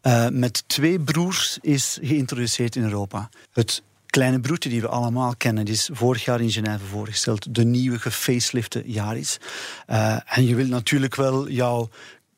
[0.03, 3.29] uh, met twee broers is geïntroduceerd in Europa.
[3.53, 7.55] Het kleine broertje die we allemaal kennen, die is vorig jaar in Genève voorgesteld.
[7.55, 9.39] De nieuwe gefacelifte Yaris.
[9.91, 11.89] Uh, en je wilt natuurlijk wel jouw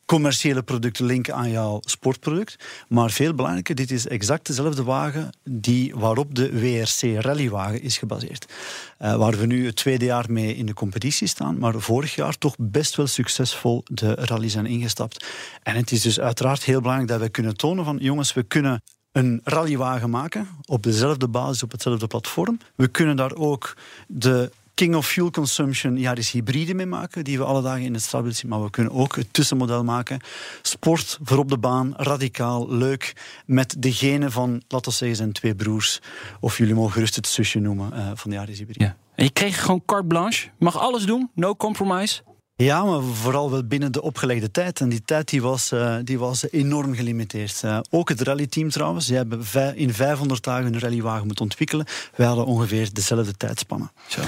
[0.07, 2.57] commerciële producten linken aan jouw sportproduct.
[2.89, 8.53] Maar veel belangrijker, dit is exact dezelfde wagen die, waarop de WRC rallywagen is gebaseerd.
[9.01, 12.39] Uh, waar we nu het tweede jaar mee in de competitie staan, maar vorig jaar
[12.39, 15.27] toch best wel succesvol de rally zijn ingestapt.
[15.63, 18.83] En het is dus uiteraard heel belangrijk dat we kunnen tonen van jongens, we kunnen
[19.13, 22.59] een rallywagen maken op dezelfde basis, op hetzelfde platform.
[22.75, 23.77] We kunnen daar ook
[24.07, 28.03] de King of Fuel Consumption Yaris hybride mee maken, die we alle dagen in het
[28.03, 28.51] stad willen zien.
[28.51, 30.21] Maar we kunnen ook het tussenmodel maken.
[30.63, 33.13] Sport voor op de baan, radicaal, leuk.
[33.47, 36.01] Met de genen van, laten we zeggen, zijn twee broers.
[36.41, 38.85] Of jullie mogen gerust het zusje noemen uh, van de Yaris hybride.
[38.85, 38.97] Ja.
[39.15, 40.49] En je kreeg gewoon carte blanche.
[40.59, 42.23] Mag alles doen, no compromise.
[42.57, 44.81] Ja, maar vooral wel binnen de opgelegde tijd.
[44.81, 47.63] En die tijd die was, uh, die was enorm gelimiteerd.
[47.65, 49.07] Uh, ook het rallyteam trouwens.
[49.07, 49.41] Die hebben
[49.77, 51.87] in 500 dagen een rallywagen moeten ontwikkelen.
[52.15, 53.91] Wij hadden ongeveer dezelfde tijdspannen.
[54.09, 54.21] Zo.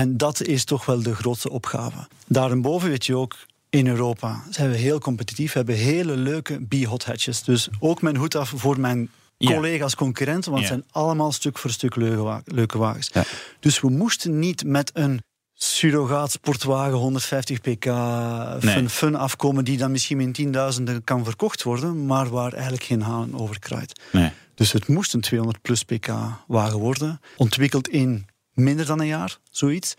[0.00, 2.06] En dat is toch wel de grootste opgave.
[2.26, 3.36] Daarboven weet je ook,
[3.70, 5.52] in Europa zijn we heel competitief.
[5.52, 7.42] We hebben hele leuke B-hot hatches.
[7.42, 9.52] Dus ook mijn hoed af voor mijn Ja.
[9.54, 10.50] collega's, concurrenten.
[10.52, 10.70] Want Ja.
[10.70, 13.10] het zijn allemaal stuk voor stuk leuke, wa- leuke wagens.
[13.12, 13.24] Ja.
[13.60, 15.20] Dus we moesten niet met een
[15.54, 18.72] surrogaat sportwagen 150 pk Nee.
[18.74, 23.02] fun, fun afkomen die dan misschien in tienduizenden kan verkocht worden, maar waar eigenlijk geen
[23.02, 24.00] haan over kraait.
[24.12, 24.30] Nee.
[24.54, 26.08] Dus het moest een 200 plus pk
[26.46, 28.26] wagen worden, ontwikkeld in
[28.56, 29.94] minder dan een jaar, zoiets.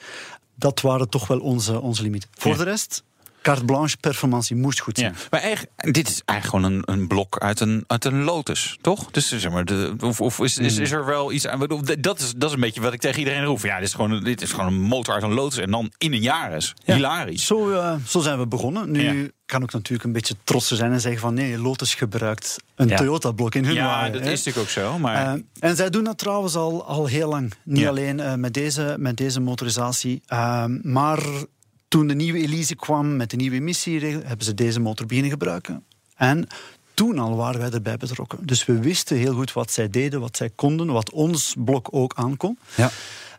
[0.55, 2.29] Dat waren toch wel onze, onze limieten.
[2.33, 2.57] Voor Ja.
[2.57, 3.03] de rest,
[3.47, 5.11] carte blanche, performantie moest goed zijn.
[5.11, 5.19] Ja.
[5.29, 9.11] Maar eigenlijk, dit is eigenlijk gewoon een, een blok uit een, uit een Lotus, toch?
[9.11, 11.59] Dus zeg maar, de, of, of is, is, is er wel iets aan?
[11.99, 13.59] Dat is, dat is een beetje wat ik tegen iedereen roep.
[13.59, 16.13] Ja, dit is gewoon, dit is gewoon een motor uit een Lotus en dan in
[16.13, 16.73] een Yaris.
[16.85, 16.95] Ja.
[16.95, 17.45] Hilarisch.
[17.45, 18.91] Zo, eh, zo zijn we begonnen.
[18.91, 19.29] Nu Ja.
[19.45, 22.95] kan ik natuurlijk een beetje trots zijn en zeggen van nee, Lotus gebruikt een.
[22.95, 24.11] Toyota-blok in hun Ja, wagen.
[24.11, 24.31] dat hè.
[24.31, 24.99] is natuurlijk ook zo.
[24.99, 27.53] Maar Eh, en zij doen dat trouwens al, al heel lang.
[27.63, 30.21] Niet alleen eh, met, deze, met deze motorisatie.
[30.81, 31.19] maar
[31.87, 35.83] toen de nieuwe Elise kwam met de nieuwe emissieregel, hebben ze deze motor beginnen gebruiken.
[36.15, 36.47] En
[36.93, 38.45] toen al waren wij erbij betrokken.
[38.45, 42.13] Dus we wisten heel goed wat zij deden, wat zij konden, wat ons blok ook
[42.15, 42.57] aankon.
[42.75, 42.91] Ja.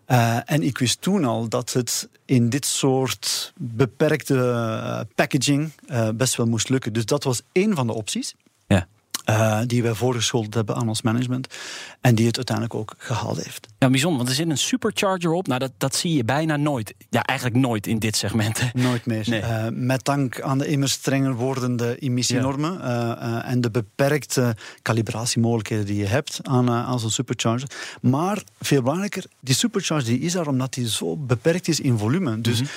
[0.09, 6.09] Uh, en ik wist toen al dat het in dit soort beperkte uh, packaging uh,
[6.14, 6.92] best wel moest lukken.
[6.92, 8.34] Dus dat was één van de opties.
[9.31, 11.55] Uh, die wij voorgeschoteld hebben aan ons management.
[12.01, 13.66] En die het uiteindelijk ook gehaald heeft.
[13.79, 15.47] Ja, bijzonder, want er zit een supercharger op.
[15.47, 16.95] Nou, dat, dat zie je bijna nooit.
[17.11, 18.74] Ja, eigenlijk nooit in dit segment.
[18.74, 19.24] Nooit meer.
[19.29, 19.41] Nee.
[19.41, 23.43] Uh, met dank aan de immer strenger wordende emissienormen ja.
[23.45, 27.70] uh, en de beperkte calibratiemogelijkheden die je hebt aan, aan zo'n supercharger.
[28.01, 32.41] Maar veel belangrijker, die supercharger die is er omdat die zo beperkt is in volume.
[32.41, 32.74] Dus mm-hmm.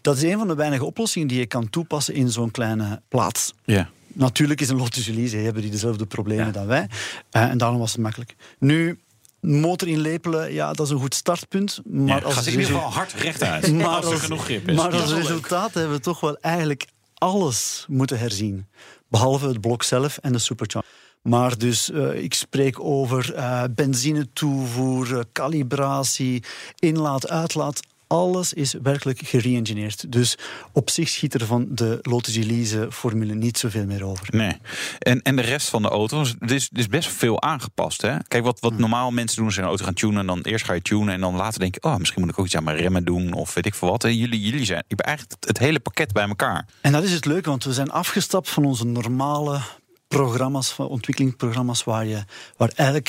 [0.00, 3.54] dat is een van de weinige oplossingen die je kan toepassen in zo'n kleine plaats.
[3.64, 3.88] Ja.
[4.12, 6.52] Natuurlijk is een Lotus Elise, hebben die dezelfde problemen ja.
[6.52, 6.88] dan wij.
[7.36, 8.34] Uh, en daarom was het makkelijk.
[8.58, 8.98] Nu,
[9.40, 11.80] motor inlepelen, ja, dat is een goed startpunt.
[11.84, 13.72] Maar ja, als gaat in ieder geval hard rechtuit.
[13.72, 14.76] maar als als, genoeg grip is.
[14.76, 18.66] Maar als resultaat hebben we toch wel eigenlijk alles moeten herzien.
[19.08, 20.90] Behalve het blok zelf en de supercharger.
[21.22, 26.42] Maar dus uh, ik spreek over uh, benzine toevoer, calibratie,
[26.78, 30.12] inlaat, uitlaat alles is werkelijk gereëngineerd.
[30.12, 30.36] Dus
[30.72, 34.26] op zich schiet er van de Lotus Elise-formule niet zoveel meer over.
[34.30, 34.56] Nee.
[34.98, 38.02] En, en de rest van de auto's, er is, is best veel aangepast.
[38.02, 38.16] Hè?
[38.28, 40.18] Kijk, wat, wat normaal mensen doen, ze een auto gaan tunen...
[40.18, 41.82] en dan eerst ga je tunen en dan later denk je...
[41.82, 44.04] oh, misschien moet ik ook iets aan mijn remmen doen of weet ik veel wat.
[44.04, 46.66] En jullie, jullie zijn je hebt eigenlijk het hele pakket bij elkaar.
[46.80, 49.60] En dat is het leuke, want we zijn afgestapt van onze normale
[50.08, 51.84] programma's, ontwikkelingsprogramma's...
[51.84, 52.24] waar, je,
[52.56, 53.08] waar elk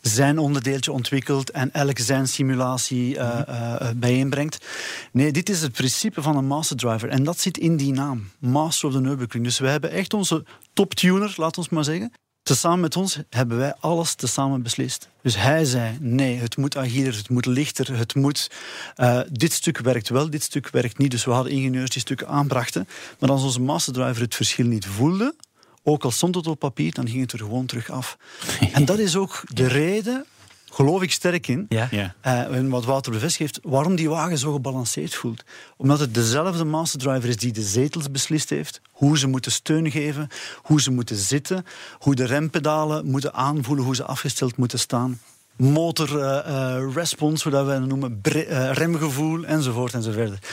[0.00, 4.66] zijn onderdeeltje ontwikkelt en elk zijn simulatie uh, uh, bijeenbrengt.
[5.12, 8.30] Nee, dit is het principe van een master driver en dat zit in die naam,
[8.38, 9.44] Master of the Nürburgring.
[9.44, 12.12] Dus we hebben echt onze top tuner, laat ons maar zeggen.
[12.42, 15.08] Tezamen met ons hebben wij alles tezamen beslist.
[15.22, 18.50] Dus hij zei: nee, het moet agieler, het moet lichter, het moet.
[18.96, 21.10] Uh, dit stuk werkt wel, dit stuk werkt niet.
[21.10, 22.88] Dus we hadden ingenieurs die stukken aanbrachten.
[23.18, 25.34] Maar als onze master driver het verschil niet voelde,
[25.82, 28.16] ook al stond het op papier, dan ging het er gewoon terug af.
[28.72, 30.24] en dat is ook de reden,
[30.70, 31.88] geloof ik sterk in, ja.
[31.90, 32.14] Ja.
[32.26, 35.44] Uh, en wat Wouter bevestigt heeft, waarom die wagen zo gebalanceerd voelt.
[35.76, 39.90] Omdat het dezelfde master driver is die de zetels beslist heeft, hoe ze moeten steun
[39.90, 40.28] geven,
[40.62, 41.64] hoe ze moeten zitten,
[41.98, 45.20] hoe de rempedalen moeten aanvoelen, hoe ze afgesteld moeten staan
[45.60, 50.46] motor uh, uh, response, zodat we noemen, uh, remgevoel enzovoort enzovoort.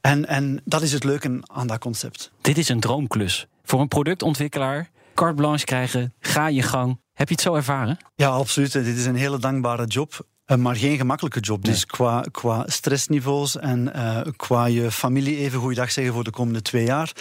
[0.00, 2.30] En, en dat is het leuke aan dat concept.
[2.40, 3.46] Dit is een droomklus.
[3.64, 7.00] Voor een productontwikkelaar, carte blanche krijgen, ga je gang.
[7.12, 7.98] Heb je het zo ervaren?
[8.14, 8.72] Ja, absoluut.
[8.72, 10.26] Dit is een hele dankbare job.
[10.58, 11.62] Maar geen gemakkelijke job.
[11.62, 11.72] Nee.
[11.72, 16.62] Dus qua, qua stressniveaus en uh, qua je familie even goeiedag zeggen voor de komende
[16.62, 17.12] twee jaar,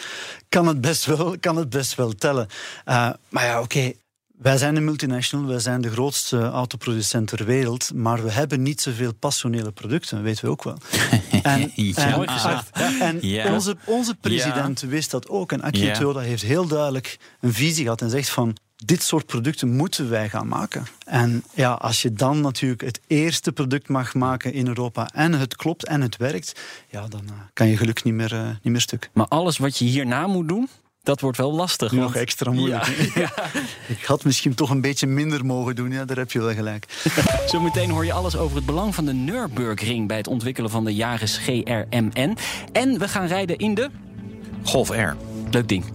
[0.49, 2.47] kan het best wel, kan het best wel tellen.
[2.85, 3.77] Uh, maar ja, oké.
[3.77, 3.97] Okay.
[4.41, 8.81] Wij zijn een multinational, wij zijn de grootste autoproducent ter wereld, maar we hebben niet
[8.81, 10.77] zoveel passionele producten, dat weten we ook wel.
[11.43, 13.53] En, ja, en, en ja.
[13.53, 14.87] onze, onze president ja.
[14.87, 15.51] wist dat ook.
[15.51, 19.75] En Akio Toyoda heeft heel duidelijk een visie gehad en zegt van dit soort producten
[19.75, 20.85] moeten wij gaan maken.
[21.05, 25.55] En ja, als je dan natuurlijk het eerste product mag maken in Europa en het
[25.55, 26.59] klopt en het werkt,
[26.89, 29.09] ja, dan uh, kan je geluk niet meer, uh, niet meer stuk.
[29.13, 30.69] Maar alles wat je hierna moet doen,
[31.04, 31.91] dat wordt wel lastig.
[31.91, 32.16] Nog want...
[32.16, 32.86] extra moeilijk.
[32.86, 33.22] Ja.
[33.22, 33.32] ja.
[33.88, 36.86] Ik had misschien toch een beetje minder mogen doen, ja, daar heb je wel gelijk.
[37.45, 40.95] Zometeen hoor je alles over het belang van de Nürburgring bij het ontwikkelen van de
[40.95, 42.38] Yaris GRMN.
[42.72, 43.89] En we gaan rijden in de
[44.64, 45.16] Golf R.
[45.52, 45.86] Leuk ding.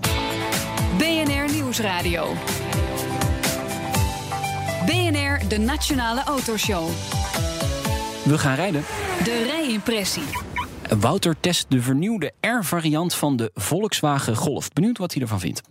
[0.98, 2.34] BNR Nieuwsradio.
[4.86, 6.88] BNR, de Nationale Autoshow.
[8.24, 8.84] We gaan rijden.
[9.24, 10.22] De rijimpressie.
[11.00, 14.68] Wouter test de vernieuwde R-variant van de Volkswagen Golf.
[14.72, 15.62] Benieuwd wat hij ervan vindt.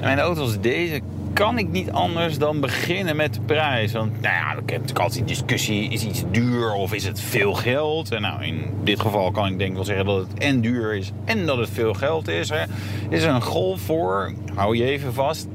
[0.00, 1.00] Mijn auto is deze
[1.38, 3.92] kan ik niet anders dan beginnen met de prijs.
[3.92, 7.20] Want nou ja, ik heb natuurlijk altijd die discussie: is iets duur of is het
[7.20, 8.12] veel geld?
[8.12, 11.12] En nou, in dit geval kan ik denk wel zeggen dat het en duur is
[11.24, 12.48] en dat het veel geld is.
[12.48, 12.62] Hè.
[13.08, 15.46] Is er een golf voor, hou je even vast,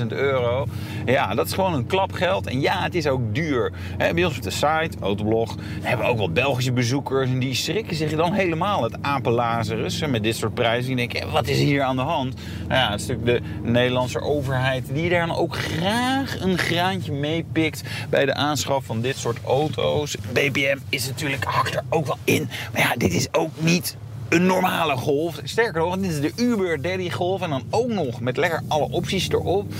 [0.00, 0.66] 78.000 euro.
[1.06, 2.46] Ja, dat is gewoon een klapgeld.
[2.46, 3.72] En ja, het is ook duur.
[3.96, 7.30] Hè, bij ons op de site, Autoblog, hebben we ook wel Belgische bezoekers.
[7.30, 10.96] En die schrikken zich dan helemaal het apenlazerus met dit soort prijzen.
[10.96, 12.34] Die denken, wat is hier aan de hand?
[12.68, 17.12] Nou ja, het is natuurlijk de Nederlandse overheid die daar dan ook graag een graantje
[17.12, 20.16] meepikt bij de aanschaf van dit soort auto's.
[20.32, 22.48] BPM is natuurlijk hakt er ook wel in.
[22.72, 23.96] Maar ja, dit is ook niet
[24.28, 25.40] een normale golf.
[25.42, 28.90] Sterker nog, dit is de Uber Daddy golf en dan ook nog met lekker alle
[28.90, 29.72] opties erop.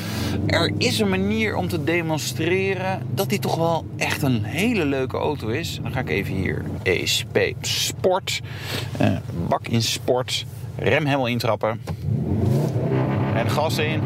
[0.46, 5.16] Er is een manier om te demonstreren dat dit toch wel echt een hele leuke
[5.16, 5.78] auto is.
[5.82, 8.40] Dan ga ik even hier ESP Sport,
[9.00, 9.16] uh,
[9.48, 10.46] bak in sport,
[10.76, 11.80] remhemmel intrappen
[13.34, 14.00] en gas in.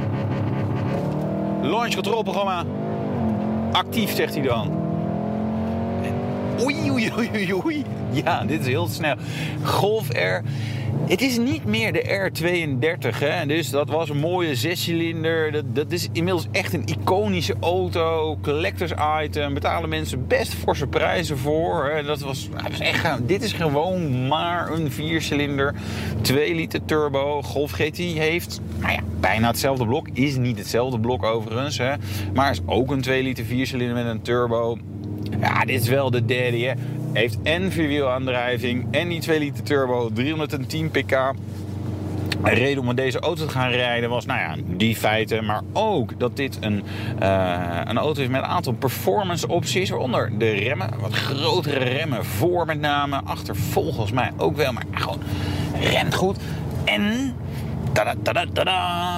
[1.63, 2.65] Launch control programma.
[3.73, 4.82] Actief, zegt hij dan.
[6.61, 7.85] Oei, oei, oei, oei.
[8.11, 9.15] Ja, dit is heel snel.
[9.63, 10.43] Golf R.
[11.07, 13.47] Het is niet meer de R32, hè?
[13.47, 15.53] dus dat was een mooie zescilinder.
[15.53, 18.93] Dat, dat is inmiddels echt een iconische auto, collectors
[19.23, 19.55] item.
[19.55, 22.03] Betalen mensen best forse prijzen voor.
[22.07, 25.75] Dat was, was echt, dit is gewoon maar een viercilinder,
[26.21, 27.43] 2 liter turbo.
[27.43, 30.09] Golf GT heeft nou ja, bijna hetzelfde blok.
[30.13, 31.95] Is niet hetzelfde blok overigens, hè?
[32.35, 34.79] maar is ook een 2 liter viercilinder met een turbo.
[35.43, 36.59] Ja, dit is wel de derde.
[36.59, 36.73] Hè?
[37.13, 41.33] Heeft en vierwielaandrijving en die 2 liter turbo, 310 pk.
[42.45, 45.45] De reden om met deze auto te gaan rijden was, nou ja, die feiten.
[45.45, 46.83] Maar ook dat dit een,
[47.23, 49.91] uh, een auto is met een aantal performance opties.
[49.91, 53.21] Waaronder de remmen, wat grotere remmen voor met name.
[53.25, 55.21] Achter volgens mij ook wel, maar gewoon
[55.81, 56.37] remt goed.
[56.85, 57.35] En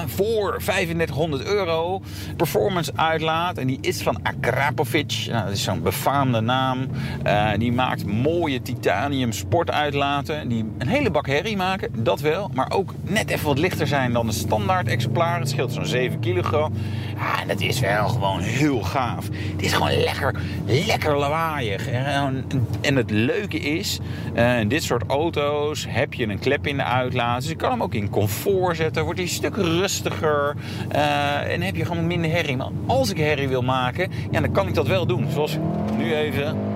[0.07, 2.03] Voor 3500 euro.
[2.37, 3.59] Performance uitlaat.
[3.59, 5.27] En die is van Akrapovic.
[5.31, 6.89] Nou, dat is zo'n befaamde naam.
[7.27, 10.49] Uh, die maakt mooie titanium sportuitlaten.
[10.49, 11.91] Die een hele bak herrie maken.
[12.05, 12.51] Dat wel.
[12.55, 15.39] Maar ook net even wat lichter zijn dan de standaard exemplaar.
[15.39, 16.73] Het scheelt zo'n 7 kilogram.
[17.17, 19.29] Ja, en dat is wel gewoon heel gaaf.
[19.53, 20.35] Het is gewoon lekker,
[20.67, 21.89] lekker lawaaiig.
[21.89, 23.99] En het leuke is,
[24.35, 27.41] in dit soort auto's heb je een klep in de uitlaat.
[27.41, 29.05] Dus je kan hem ook in comfort zetten.
[29.05, 30.57] Wordt hij een stuk rustiger.
[30.95, 32.57] Uh, en heb je gewoon minder herrie.
[32.57, 35.27] Maar als ik herrie wil maken, ja, dan kan ik dat wel doen.
[35.31, 35.59] Zoals
[35.97, 36.74] nu even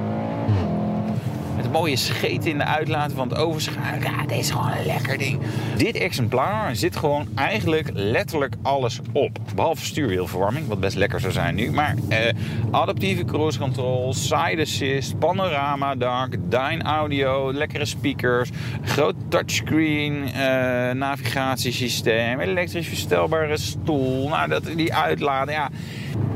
[1.70, 4.12] mooie scheet in de uitlaten van het overschakelen.
[4.12, 5.38] Ja, deze is gewoon een lekker ding.
[5.76, 9.38] Dit exemplaar zit gewoon eigenlijk letterlijk alles op.
[9.54, 11.70] Behalve stuurwielverwarming, wat best lekker zou zijn nu.
[11.70, 12.34] Maar eh,
[12.70, 16.36] adaptieve cruise control, side assist, panorama dak,
[16.82, 18.50] audio, lekkere speakers,
[18.82, 24.28] groot touchscreen, eh, navigatiesysteem, elektrisch verstelbare stoel.
[24.28, 25.70] Nou, dat, die uitladen, ja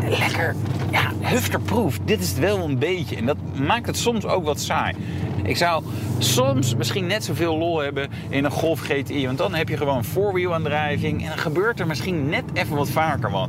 [0.09, 0.55] lekker
[0.93, 1.99] ja, hufterproof.
[2.05, 3.17] Dit is het wel een beetje.
[3.17, 4.95] En dat maakt het soms ook wat saai.
[5.43, 5.85] Ik zou
[6.19, 9.27] soms misschien net zoveel lol hebben in een Golf GTI.
[9.27, 11.23] Want dan heb je gewoon voorwielaandrijving.
[11.23, 13.49] En dan gebeurt er misschien net even wat vaker wat.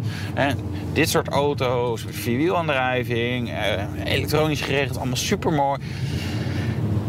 [0.94, 5.80] Dit soort auto's, vierwielaandrijving, eh, elektronisch geregeld, allemaal super mooi.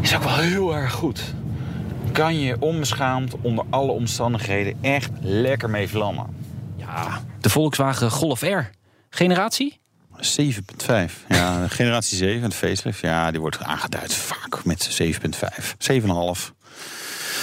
[0.01, 1.33] Is ook wel heel erg goed.
[2.11, 6.25] Kan je onbeschaamd onder alle omstandigheden echt lekker mee vlammen.
[6.77, 8.69] Ja, de Volkswagen Golf R.
[9.09, 9.79] Generatie?
[10.19, 11.13] 7,5.
[11.27, 12.99] Ja, generatie 7, de facelift.
[12.99, 15.75] Ja, die wordt aangeduid vaak met 7,5.
[15.77, 16.53] 7,5.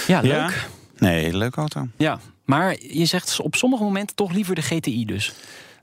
[0.07, 0.31] Ja, leuk.
[0.31, 0.51] Ja.
[0.97, 1.87] Nee, leuke auto.
[1.97, 5.33] Ja, maar je zegt op sommige momenten toch liever de GTI dus.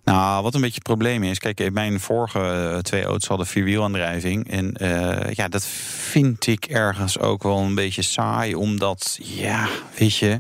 [0.05, 1.38] Nou, wat een beetje het probleem is.
[1.38, 4.51] Kijk, mijn vorige twee auto's hadden vierwielaandrijving.
[4.51, 5.64] En uh, ja, dat
[6.11, 8.55] vind ik ergens ook wel een beetje saai.
[8.55, 9.68] Omdat, ja,
[9.99, 10.38] weet je,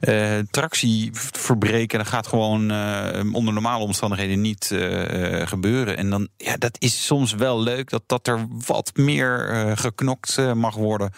[0.00, 4.66] uh, tractie verbreken, dat gaat gewoon uh, onder normale omstandigheden niet
[5.44, 5.96] gebeuren.
[5.96, 10.74] En dan, ja, dat is soms wel leuk dat, dat er wat meer geknokt mag
[10.74, 11.12] worden.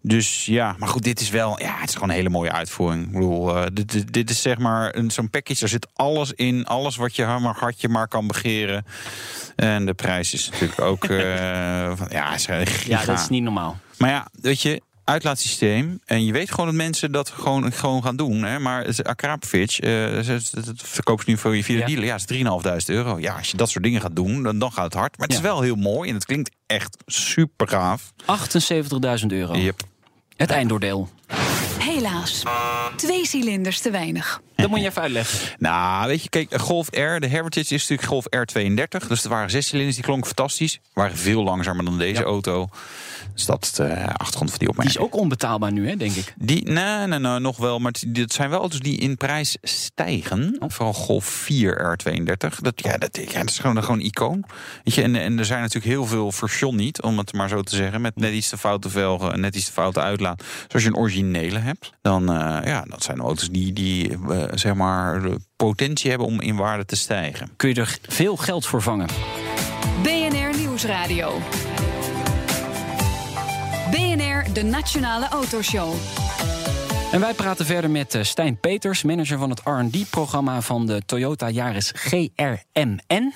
[0.00, 3.06] Dus ja, maar goed, dit is wel, ja, het is gewoon een hele mooie uitvoering.
[3.06, 7.16] Ik bedoel, dit, dit is zeg maar zo'n package, er zit alles in, alles wat
[7.16, 8.84] je maar hartje maar kan begeren.
[9.56, 11.04] En de prijs is natuurlijk ook.
[11.04, 12.44] uh, van, ja, is
[12.84, 13.76] ja, dat is niet normaal.
[13.98, 16.00] Maar ja, weet je, uitlaatsysteem.
[16.04, 18.42] En je weet gewoon dat mensen dat gewoon, gewoon gaan doen.
[18.42, 18.58] Hè?
[18.58, 21.86] Maar Akrapovic, uh, dat verkoopt ze nu voor je via de ja.
[21.86, 22.04] dealer.
[22.04, 23.18] Ja, is 3.500 euro.
[23.18, 25.18] Ja, als je dat soort dingen gaat doen, dan, dan gaat het hard.
[25.18, 25.42] Maar het ja.
[25.42, 28.12] is wel heel mooi en het klinkt echt super gaaf.
[29.20, 29.56] 78.000 euro.
[29.56, 29.80] Yep.
[30.36, 31.08] Het eindoordeel.
[31.78, 32.42] Helaas.
[32.96, 34.40] Twee cilinders te weinig.
[34.54, 35.38] Dat moet je even uitleggen.
[35.58, 39.06] Nou, weet je, kijk, Golf R, de Heritage is natuurlijk Golf R32.
[39.08, 40.80] Dus er waren zes cilinders, die klonken fantastisch.
[40.92, 42.26] Waren veel langzamer dan deze ja.
[42.26, 42.68] auto.
[43.36, 44.96] Dus dat is de achtergrond van die opmerking.
[44.96, 46.34] Die is ook onbetaalbaar nu, hè, denk ik.
[46.38, 47.78] Die, nee, nee, nee, nog wel.
[47.78, 50.56] Maar dit zijn wel auto's die in prijs stijgen.
[50.58, 50.70] Oh.
[50.70, 52.60] Vooral Golf 4 R32.
[52.60, 54.44] Dat, ja, dat, ja, dat is gewoon, gewoon een icoon.
[54.84, 57.62] Weet je, en, en er zijn natuurlijk heel veel version niet, om het maar zo
[57.62, 58.00] te zeggen.
[58.00, 60.38] Met net iets te foute velgen en net iets te foute uitlaat.
[60.38, 64.44] Dus als je een originele hebt, dan uh, ja, dat zijn auto's die, die uh,
[64.54, 67.50] zeg maar de potentie hebben om in waarde te stijgen.
[67.56, 69.08] Kun je er veel geld voor vangen?
[70.02, 71.42] BNR Nieuwsradio.
[74.56, 75.94] De Nationale Autoshow.
[77.12, 81.92] En wij praten verder met Stijn Peters, manager van het R&D-programma van de Toyota Yaris
[81.94, 83.34] GRMN.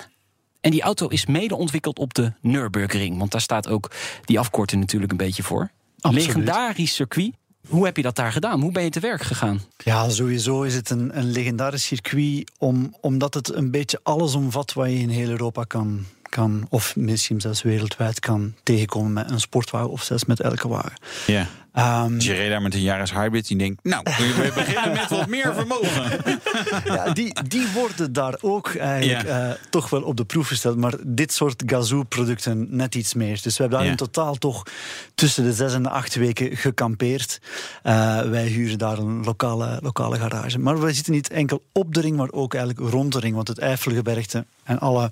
[0.61, 3.91] En die auto is mede ontwikkeld op de Nürburgring, want daar staat ook
[4.25, 5.71] die afkorting natuurlijk een beetje voor.
[5.99, 6.27] Absoluut.
[6.27, 7.31] Legendarisch circuit.
[7.67, 8.61] Hoe heb je dat daar gedaan?
[8.61, 9.61] Hoe ben je te werk gegaan?
[9.77, 14.73] Ja, sowieso is het een, een legendarisch circuit, om, omdat het een beetje alles omvat
[14.73, 19.39] wat je in heel Europa kan, kan, of misschien zelfs wereldwijd kan tegenkomen met een
[19.39, 20.93] sportwagen of zelfs met elke wagen.
[21.27, 21.47] Ja.
[21.73, 23.83] Ehm, Dus je reed daar met een Yaris Hybrid die denkt...
[23.83, 26.19] nou, we beginnen met wat meer vermogen.
[26.95, 29.49] ja, die, die worden daar ook eigenlijk Ja.
[29.49, 30.77] eh, toch wel op de proef gesteld.
[30.77, 33.39] Maar dit soort Gazoo-producten net iets meer.
[33.41, 33.91] Dus we hebben daar Ja.
[33.91, 34.63] in totaal toch
[35.15, 37.39] tussen de zes en de acht weken gekampeerd.
[37.83, 40.59] Eh, wij huren daar een lokale, lokale garage.
[40.59, 43.35] Maar we zitten niet enkel op de ring, maar ook eigenlijk rond de ring.
[43.35, 45.11] Want het Eifelgebergte en alle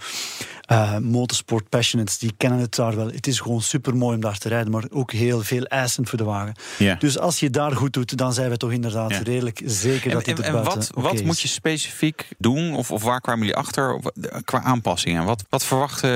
[0.61, 3.07] eh, motorsport passionates, die kennen het daar wel.
[3.07, 6.17] Het is gewoon super mooi om daar te rijden, maar ook heel veel eisend voor
[6.17, 6.53] de wagen.
[6.77, 6.95] Ja.
[6.95, 10.17] Dus als je het daar goed doet, dan zijn we toch inderdaad redelijk zeker En,
[10.17, 11.21] dat en, het er en buiten wat, wat is.
[11.21, 12.75] moet je specifiek doen?
[12.75, 15.25] Of, of waar kwamen jullie achter Of, eh, qua aanpassingen?
[15.25, 16.09] Wat, wat verwacht, eh,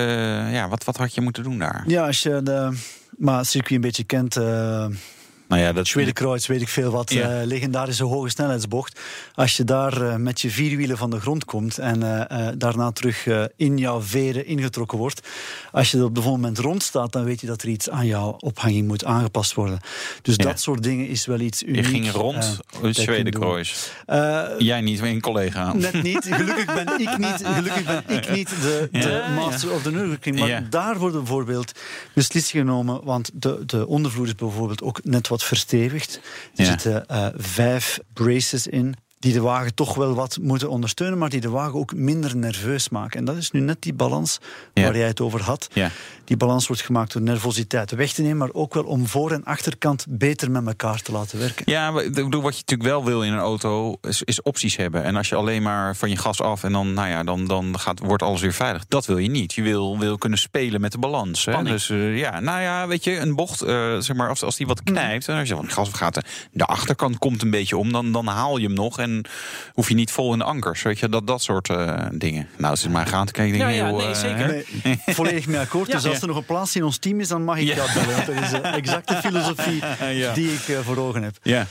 [0.54, 1.84] ja, wat, wat had je moeten doen daar?
[1.88, 2.78] Ja, als je de
[3.18, 4.86] maar het circuit een beetje kent, eh
[5.54, 7.40] Nou ja, dat Schwedenkreuz, weet ik veel wat, Ja.
[7.40, 9.00] eh, legendarische hoge snelheidsbocht.
[9.36, 13.28] Als je daar eh, met je vierwielen van de grond komt en eh, daarna terug
[13.56, 15.28] in jouw veren ingetrokken wordt,
[15.72, 17.90] als je er op de volgende moment rond staat, dan weet je dat er iets
[17.90, 19.80] aan jouw ophanging moet aangepast worden.
[20.22, 20.44] Dus Ja.
[20.44, 21.76] dat soort dingen is wel iets uniek.
[21.86, 22.96] Je ging rond het.
[22.96, 23.92] Schwedenkruis.
[24.58, 25.74] Jij niet, maar een collega.
[25.74, 26.28] Net niet.
[26.32, 30.40] Gelukkig ben ik niet, gelukkig ben ik niet de, de Ja, master of the Nürburgring.
[30.40, 31.72] Maar daar worden bijvoorbeeld
[32.14, 33.04] beslissingen genomen.
[33.04, 36.20] Want de, de ondervloer is bijvoorbeeld ook net wat verstevigd.
[36.56, 36.70] Er Ja.
[36.70, 38.96] zitten eh, vijf braces in.
[39.24, 42.90] Die de wagen toch wel wat moeten ondersteunen, maar die de wagen ook minder nerveus
[42.90, 43.20] maken.
[43.20, 44.40] En dat is nu net die balans
[44.74, 44.84] Ja.
[44.84, 45.68] waar jij het over had.
[45.74, 45.90] Ja.
[46.26, 49.44] Die balans wordt gemaakt door nervositeit weg te nemen, maar ook wel om voor- en
[49.44, 51.64] achterkant beter met elkaar te laten werken.
[51.72, 54.76] Ja, maar ik bedoel, wat je natuurlijk wel wil in een auto is, is opties
[54.76, 55.04] hebben.
[55.04, 57.80] En als je alleen maar van je gas af en dan, nou ja, dan, dan
[57.80, 58.86] gaat, wordt alles weer veilig.
[58.88, 59.54] Dat wil je niet.
[59.54, 61.46] Je wil, wil kunnen spelen met de balans.
[61.46, 61.64] Hè?
[61.64, 64.68] Dus eh, ja, nou ja, weet je, een bocht, eh, zeg maar, als, als die
[64.68, 67.92] wat knijpt, en als je van gas gaat, de, de achterkant komt een beetje om,
[67.92, 69.13] dan, dan haal je hem nog en
[69.74, 70.82] hoef je niet vol in de ankers.
[70.82, 72.48] Weet je, dat, dat soort eh, dingen.
[72.58, 73.58] Nou, is maar gaan te kijken.
[73.58, 74.64] Ja, ja, nee, eh, zeker.
[74.84, 75.88] Nee, volledig mee akkoord.
[75.88, 75.94] Ja.
[75.94, 77.76] Dus als er nog een plaats in ons team is, dan mag ik Ja.
[77.94, 78.16] bellen.
[78.16, 80.34] Want dat is de exacte filosofie Ja.
[80.34, 81.36] die ik eh, voor ogen heb.
[81.42, 81.68] Ja.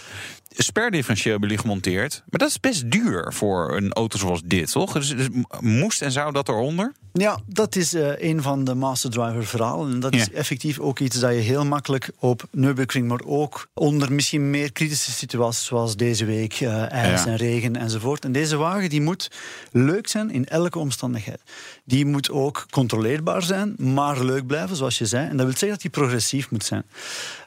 [0.56, 2.22] Sperdifferentieel hebben jullie gemonteerd.
[2.30, 4.92] Maar dat is best duur voor een auto zoals dit, toch?
[4.92, 5.28] Dus, dus
[5.60, 6.92] moest en zou dat eronder?
[7.12, 9.92] Ja, dat is eh, een van de Master Driver verhalen.
[9.92, 14.12] En dat is effectief ook iets dat je heel makkelijk op Nürburgring, maar ook onder
[14.12, 17.30] misschien meer kritische situaties zoals deze week, eh, ijs Ja.
[17.30, 18.24] en regen enzovoort.
[18.24, 19.30] En deze wagen die moet
[19.72, 21.40] leuk zijn in elke omstandigheid.
[21.84, 25.28] Die moet ook controleerbaar zijn, maar leuk blijven, zoals je zei.
[25.28, 26.84] En dat wil zeggen dat die progressief moet zijn.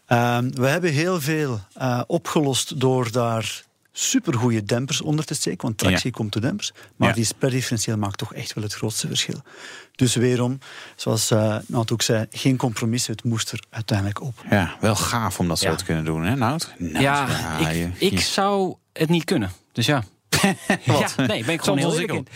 [0.05, 5.77] Ehm, we hebben heel veel eh, opgelost door daar supergoeie dempers onder te steken, want
[5.77, 6.71] tractie komt door dempers.
[6.95, 7.13] Maar Ja.
[7.13, 9.41] die sperdifferentieel maakt toch echt wel het grootste verschil.
[9.95, 10.59] Dus weerom,
[10.95, 14.43] zoals uh, Nout ook zei, geen compromis, het moest er uiteindelijk op.
[14.49, 15.75] Ja, wel gaaf om dat zo Ja.
[15.75, 16.73] te kunnen doen, hè, Nout?
[16.77, 17.27] Nou, Ja,
[17.59, 19.51] ja, ik, je- ik zou het niet kunnen.
[19.71, 20.03] Dus ja.
[20.85, 21.13] Wat?
[21.17, 22.27] Ja, nee, ben ik gewoon Soms heel in.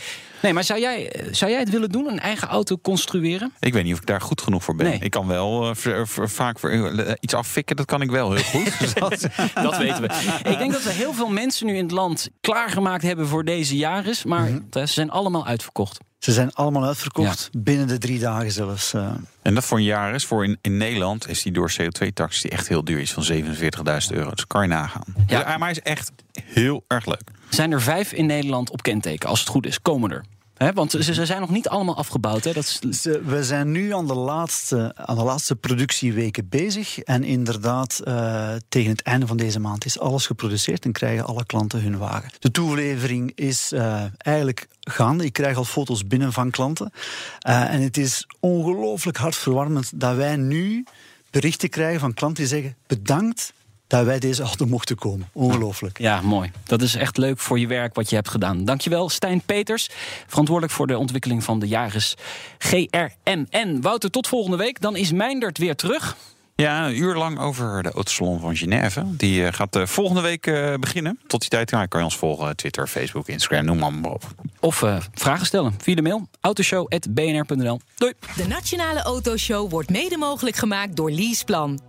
[0.41, 3.53] Nee, maar zou jij, eh, zou jij het willen doen, een eigen auto construeren?
[3.59, 4.85] Ik weet niet of ik daar goed genoeg voor ben.
[4.85, 4.99] Nee.
[4.99, 8.79] Ik kan wel eh, ver- vaak eh, iets affikken, dat kan ik wel heel goed.
[8.79, 10.39] Dus dat, Dat weten we.
[10.49, 13.75] Ik denk dat we heel veel mensen nu in het land klaargemaakt hebben voor deze
[13.77, 14.23] jaris.
[14.23, 14.61] Maar Mhm.
[14.71, 15.99] ze zijn allemaal uitverkocht.
[16.19, 18.93] Ze zijn allemaal uitverkocht, binnen de drie dagen zelfs.
[18.93, 19.11] eh.
[19.41, 20.25] en dat voor een jaar is.
[20.25, 22.99] Voor in, in Nederland is die door CO2-tax die echt heel duur.
[22.99, 24.29] Is van 47.000 euro.
[24.29, 25.03] Dus kan je nagaan.
[25.27, 25.37] Ja.
[25.37, 26.11] Dus, maar hij is echt
[26.43, 27.21] heel erg leuk.
[27.49, 29.29] Er zijn er vijf in Nederland op kenteken.
[29.29, 30.23] Als het goed is, komen er.
[30.73, 32.43] Want ze, zijn nog niet allemaal afgebouwd.
[32.43, 32.53] Hè?
[32.53, 36.99] Dat is, we zijn nu aan de laatste, aan de laatste productieweken bezig.
[36.99, 41.45] En inderdaad, eh, tegen het einde van deze maand is alles geproduceerd en krijgen alle
[41.45, 42.31] klanten hun wagen.
[42.39, 45.25] De toelevering is eh, eigenlijk gaande.
[45.25, 46.91] Ik krijg al foto's binnen van klanten.
[47.39, 50.85] Eh, en het is ongelooflijk hartverwarmend dat wij nu
[51.29, 53.53] berichten krijgen van klanten die zeggen: bedankt
[53.89, 55.29] dat wij deze auto mochten komen.
[55.33, 55.97] Ongelooflijk.
[55.97, 56.51] ja, mooi.
[56.63, 58.65] Dat is echt leuk voor je werk wat je hebt gedaan.
[58.65, 59.89] Dankjewel, Stijn Peters.
[60.27, 62.15] Verantwoordelijk voor de ontwikkeling van de Jaris
[62.57, 63.81] GRMN.
[63.81, 64.81] Wouter, tot volgende week.
[64.81, 66.15] Dan is Meindert weer terug.
[66.55, 69.03] Ja, een uur lang over de Autosalon van Genève.
[69.05, 71.19] Die eh, gaat eh, volgende week eh, beginnen.
[71.27, 72.55] Tot die tijd ja, kan je ons volgen.
[72.55, 74.23] Twitter, Facebook, Instagram, noem maar, maar op.
[74.59, 74.83] Of
[75.13, 76.27] vragen stellen via de mail.
[76.41, 78.13] autoshow.bnr.nl Doei.
[78.35, 81.88] De Nationale Autoshow wordt mede mogelijk gemaakt door Leaseplan.